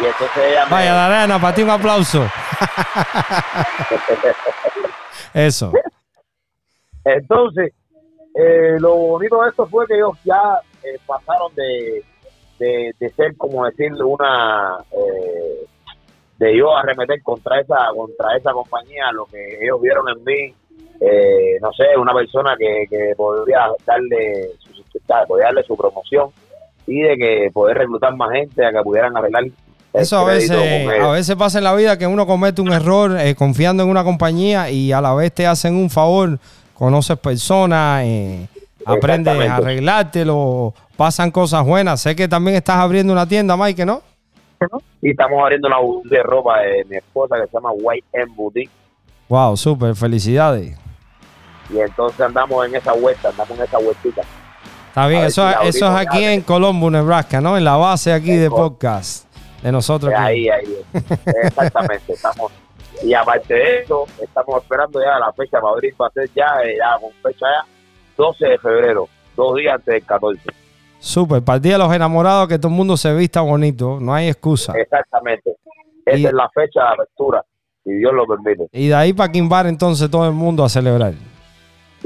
Y 0.00 0.04
entonces 0.06 0.36
ella 0.44 0.64
me- 0.66 0.70
Vaya, 0.70 0.94
Dariana, 0.94 1.38
para 1.40 1.54
ti 1.54 1.62
un 1.62 1.70
aplauso. 1.70 2.22
Eso. 5.34 5.72
Entonces, 7.04 7.72
eh, 8.34 8.76
lo 8.80 8.94
bonito 8.94 9.40
de 9.42 9.48
esto 9.50 9.66
fue 9.66 9.86
que 9.86 9.94
ellos 9.94 10.12
ya 10.24 10.60
eh, 10.82 10.98
pasaron 11.06 11.54
de, 11.54 12.02
de, 12.58 12.94
de 12.98 13.10
ser, 13.10 13.36
como 13.36 13.64
decirle, 13.66 14.02
una. 14.04 14.78
eh, 14.92 15.66
de 16.38 16.54
yo 16.58 16.76
arremeter 16.76 17.22
contra 17.22 17.60
esa 17.60 17.76
contra 17.94 18.36
esa 18.36 18.52
compañía, 18.52 19.10
lo 19.12 19.24
que 19.24 19.38
ellos 19.64 19.80
vieron 19.80 20.06
en 20.10 20.22
mí, 20.22 20.54
eh, 21.00 21.58
no 21.62 21.72
sé, 21.72 21.96
una 21.96 22.12
persona 22.12 22.54
que, 22.58 22.84
que 22.90 23.14
podría 23.16 23.68
darle 23.86 24.50
su, 24.58 24.70
podría 25.26 25.46
darle 25.46 25.62
su 25.62 25.74
promoción 25.78 26.28
y 26.86 27.00
de 27.00 27.16
que 27.16 27.50
poder 27.54 27.78
reclutar 27.78 28.14
más 28.16 28.30
gente 28.32 28.66
a 28.66 28.70
que 28.70 28.82
pudieran 28.82 29.16
arreglar 29.16 29.44
Eso 29.96 30.18
a 30.18 30.24
veces, 30.24 30.50
a 31.00 31.08
veces 31.08 31.36
pasa 31.36 31.58
en 31.58 31.64
la 31.64 31.74
vida 31.74 31.96
que 31.96 32.06
uno 32.06 32.26
comete 32.26 32.60
un 32.60 32.72
error 32.72 33.16
eh, 33.18 33.34
confiando 33.34 33.82
en 33.82 33.88
una 33.88 34.04
compañía 34.04 34.70
y 34.70 34.92
a 34.92 35.00
la 35.00 35.14
vez 35.14 35.32
te 35.32 35.46
hacen 35.46 35.74
un 35.74 35.88
favor, 35.88 36.38
conoces 36.74 37.18
personas, 37.18 38.02
eh, 38.04 38.46
aprendes 38.84 39.48
a 39.48 39.56
arreglártelo, 39.56 40.74
pasan 40.96 41.30
cosas 41.30 41.64
buenas. 41.64 42.02
Sé 42.02 42.14
que 42.14 42.28
también 42.28 42.56
estás 42.56 42.76
abriendo 42.76 43.12
una 43.12 43.26
tienda, 43.26 43.56
Mike, 43.56 43.86
¿no? 43.86 44.02
Y 45.00 45.10
estamos 45.10 45.40
abriendo 45.40 45.68
una 45.68 45.78
boutique 45.78 46.16
de 46.16 46.22
ropa 46.22 46.60
de 46.60 46.84
mi 46.84 46.96
esposa 46.96 47.36
que 47.36 47.46
se 47.46 47.52
llama 47.52 47.70
White 47.72 48.06
M 48.12 48.32
Boutique. 48.34 48.70
Wow, 49.28 49.56
súper, 49.56 49.94
felicidades. 49.94 50.76
Y 51.72 51.78
entonces 51.78 52.20
andamos 52.20 52.66
en 52.66 52.76
esa 52.76 52.92
vuelta, 52.92 53.30
andamos 53.30 53.58
en 53.58 53.64
esa 53.64 53.78
vueltita. 53.78 54.22
Está 54.88 55.06
bien, 55.08 55.24
eso, 55.24 55.46
si 55.62 55.68
eso 55.68 55.86
es 55.86 56.06
aquí 56.06 56.24
en 56.24 56.40
Colombo, 56.42 56.90
Nebraska, 56.90 57.40
¿no? 57.40 57.56
En 57.56 57.64
la 57.64 57.76
base 57.76 58.12
aquí 58.12 58.30
En 58.30 58.40
de 58.40 58.50
podcast 58.50 59.25
de 59.62 59.72
nosotros. 59.72 60.12
Ahí, 60.16 60.48
ahí. 60.48 60.76
Exactamente. 61.42 62.12
estamos 62.12 62.52
Y 63.02 63.12
aparte 63.14 63.52
de 63.54 63.80
eso, 63.80 64.06
estamos 64.22 64.62
esperando 64.62 65.00
ya 65.00 65.18
la 65.18 65.32
fecha 65.32 65.58
abrir, 65.58 65.94
va 66.00 66.06
a 66.06 66.10
ser 66.10 66.30
ya, 66.34 66.46
eh, 66.64 66.76
ya 66.78 66.98
con 67.00 67.10
fecha 67.22 67.46
ya 67.46 67.64
12 68.16 68.46
de 68.46 68.58
febrero, 68.58 69.08
dos 69.36 69.56
días 69.56 69.74
antes 69.74 69.86
del 69.94 70.04
14. 70.06 70.42
Súper, 70.98 71.42
para 71.42 71.56
el 71.56 71.62
Día 71.62 71.72
de 71.74 71.78
los 71.80 71.92
enamorados 71.92 72.48
que 72.48 72.58
todo 72.58 72.68
el 72.68 72.74
mundo 72.74 72.96
se 72.96 73.14
vista 73.14 73.42
bonito, 73.42 73.98
no 74.00 74.14
hay 74.14 74.28
excusa. 74.28 74.72
Exactamente. 74.78 75.56
Esa 76.06 76.18
Y- 76.18 76.26
es 76.26 76.32
la 76.32 76.48
fecha 76.50 76.80
de 76.82 76.88
apertura, 76.88 77.44
si 77.84 77.92
Dios 77.92 78.12
lo 78.14 78.26
permite. 78.26 78.66
Y 78.72 78.88
de 78.88 78.94
ahí 78.94 79.12
para 79.12 79.30
Quimbar 79.30 79.66
entonces 79.66 80.10
todo 80.10 80.26
el 80.26 80.32
mundo 80.32 80.64
a 80.64 80.68
celebrar. 80.70 81.12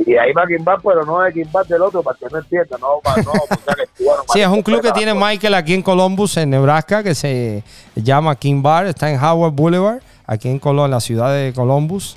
Y 0.07 0.17
ahí 0.17 0.33
va 0.33 0.47
Kimbar, 0.47 0.79
pero 0.83 1.05
no 1.05 1.25
es 1.25 1.35
Kimbar 1.35 1.67
del 1.67 1.83
otro, 1.83 2.03
para 2.03 2.17
que 2.19 2.27
no 2.33 2.39
entienda, 2.39 2.77
no, 2.81 3.01
para 3.03 3.23
no 3.23 3.33
el 3.33 3.89
cubano 3.99 4.23
Sí, 4.33 4.41
es 4.41 4.47
un 4.49 4.63
club 4.63 4.81
que 4.81 4.93
tiene. 4.93 5.13
Michael 5.15 5.55
aquí 5.55 5.75
en 5.75 5.83
Columbus, 5.83 6.37
en 6.39 6.51
Nebraska, 6.51 7.03
que 7.03 7.15
se 7.15 7.63
llama 7.95 8.37
Bar, 8.57 8.87
está 8.87 9.11
en 9.11 9.23
Howard 9.23 9.53
Boulevard, 9.53 10.01
aquí 10.27 10.49
en, 10.49 10.61
Colo- 10.61 10.85
en 10.87 10.91
la 10.93 11.01
ciudad 11.01 11.33
de 11.35 11.53
Columbus. 11.53 12.17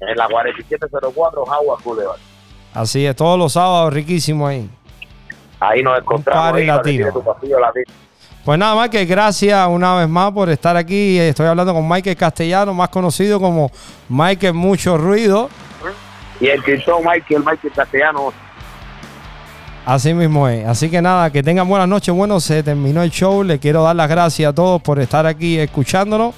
En 0.00 0.16
la 0.16 0.28
4704 0.28 1.42
Howard 1.42 1.82
Boulevard. 1.82 2.18
Así 2.74 3.06
es, 3.06 3.16
todos 3.16 3.38
los 3.38 3.52
sábados, 3.54 3.92
riquísimo 3.94 4.46
ahí. 4.46 4.68
Ahí 5.58 5.82
nos 5.82 5.98
encontramos. 5.98 6.42
party 6.44 6.60
ahí, 6.60 6.66
donde 6.66 6.76
latino. 6.82 6.96
tiene 7.06 7.12
tu 7.12 7.24
pasillo 7.24 7.58
latino. 7.58 7.84
Pues 8.44 8.58
nada, 8.58 8.80
Michael, 8.80 9.06
gracias 9.06 9.68
una 9.68 9.96
vez 9.96 10.08
más 10.08 10.30
por 10.32 10.48
estar 10.50 10.76
aquí. 10.76 11.18
Estoy 11.18 11.46
hablando 11.46 11.72
con 11.72 11.88
Michael 11.88 12.16
Castellano, 12.16 12.74
más 12.74 12.90
conocido 12.90 13.40
como 13.40 13.70
Michael 14.08 14.54
Mucho 14.54 14.96
Ruido. 14.98 15.48
Y 16.40 16.48
el 16.48 16.62
Quintón 16.62 17.02
Michael, 17.04 17.44
Michael 17.44 17.72
Castellano, 17.74 18.32
Así 19.86 20.12
mismo 20.12 20.48
es. 20.48 20.66
Así 20.66 20.90
que 20.90 21.00
nada, 21.00 21.30
que 21.30 21.44
tengan 21.44 21.68
buenas 21.68 21.86
noches. 21.86 22.12
Bueno, 22.12 22.40
se 22.40 22.64
terminó 22.64 23.04
el 23.04 23.10
show. 23.10 23.44
Le 23.44 23.60
quiero 23.60 23.84
dar 23.84 23.94
las 23.94 24.08
gracias 24.08 24.50
a 24.50 24.52
todos 24.52 24.82
por 24.82 24.98
estar 24.98 25.24
aquí 25.26 25.58
escuchándonos. 25.58 26.34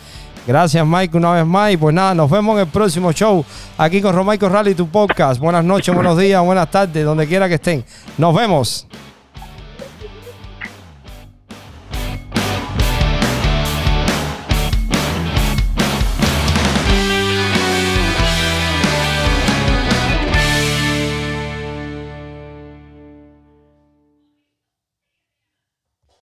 Gracias, 0.46 0.86
Mike, 0.86 1.16
una 1.16 1.32
vez 1.32 1.46
más. 1.46 1.72
Y 1.72 1.78
pues 1.78 1.94
nada, 1.94 2.14
nos 2.14 2.30
vemos 2.30 2.56
en 2.56 2.60
el 2.60 2.66
próximo 2.66 3.10
show 3.10 3.42
aquí 3.78 4.02
con 4.02 4.14
Romaico 4.14 4.50
Rally, 4.50 4.74
tu 4.74 4.86
podcast. 4.88 5.40
Buenas 5.40 5.64
noches, 5.64 5.94
buenos 5.94 6.18
días, 6.18 6.44
buenas 6.44 6.70
tardes, 6.70 7.02
donde 7.02 7.26
quiera 7.26 7.48
que 7.48 7.54
estén. 7.54 7.82
Nos 8.18 8.34
vemos. 8.34 8.86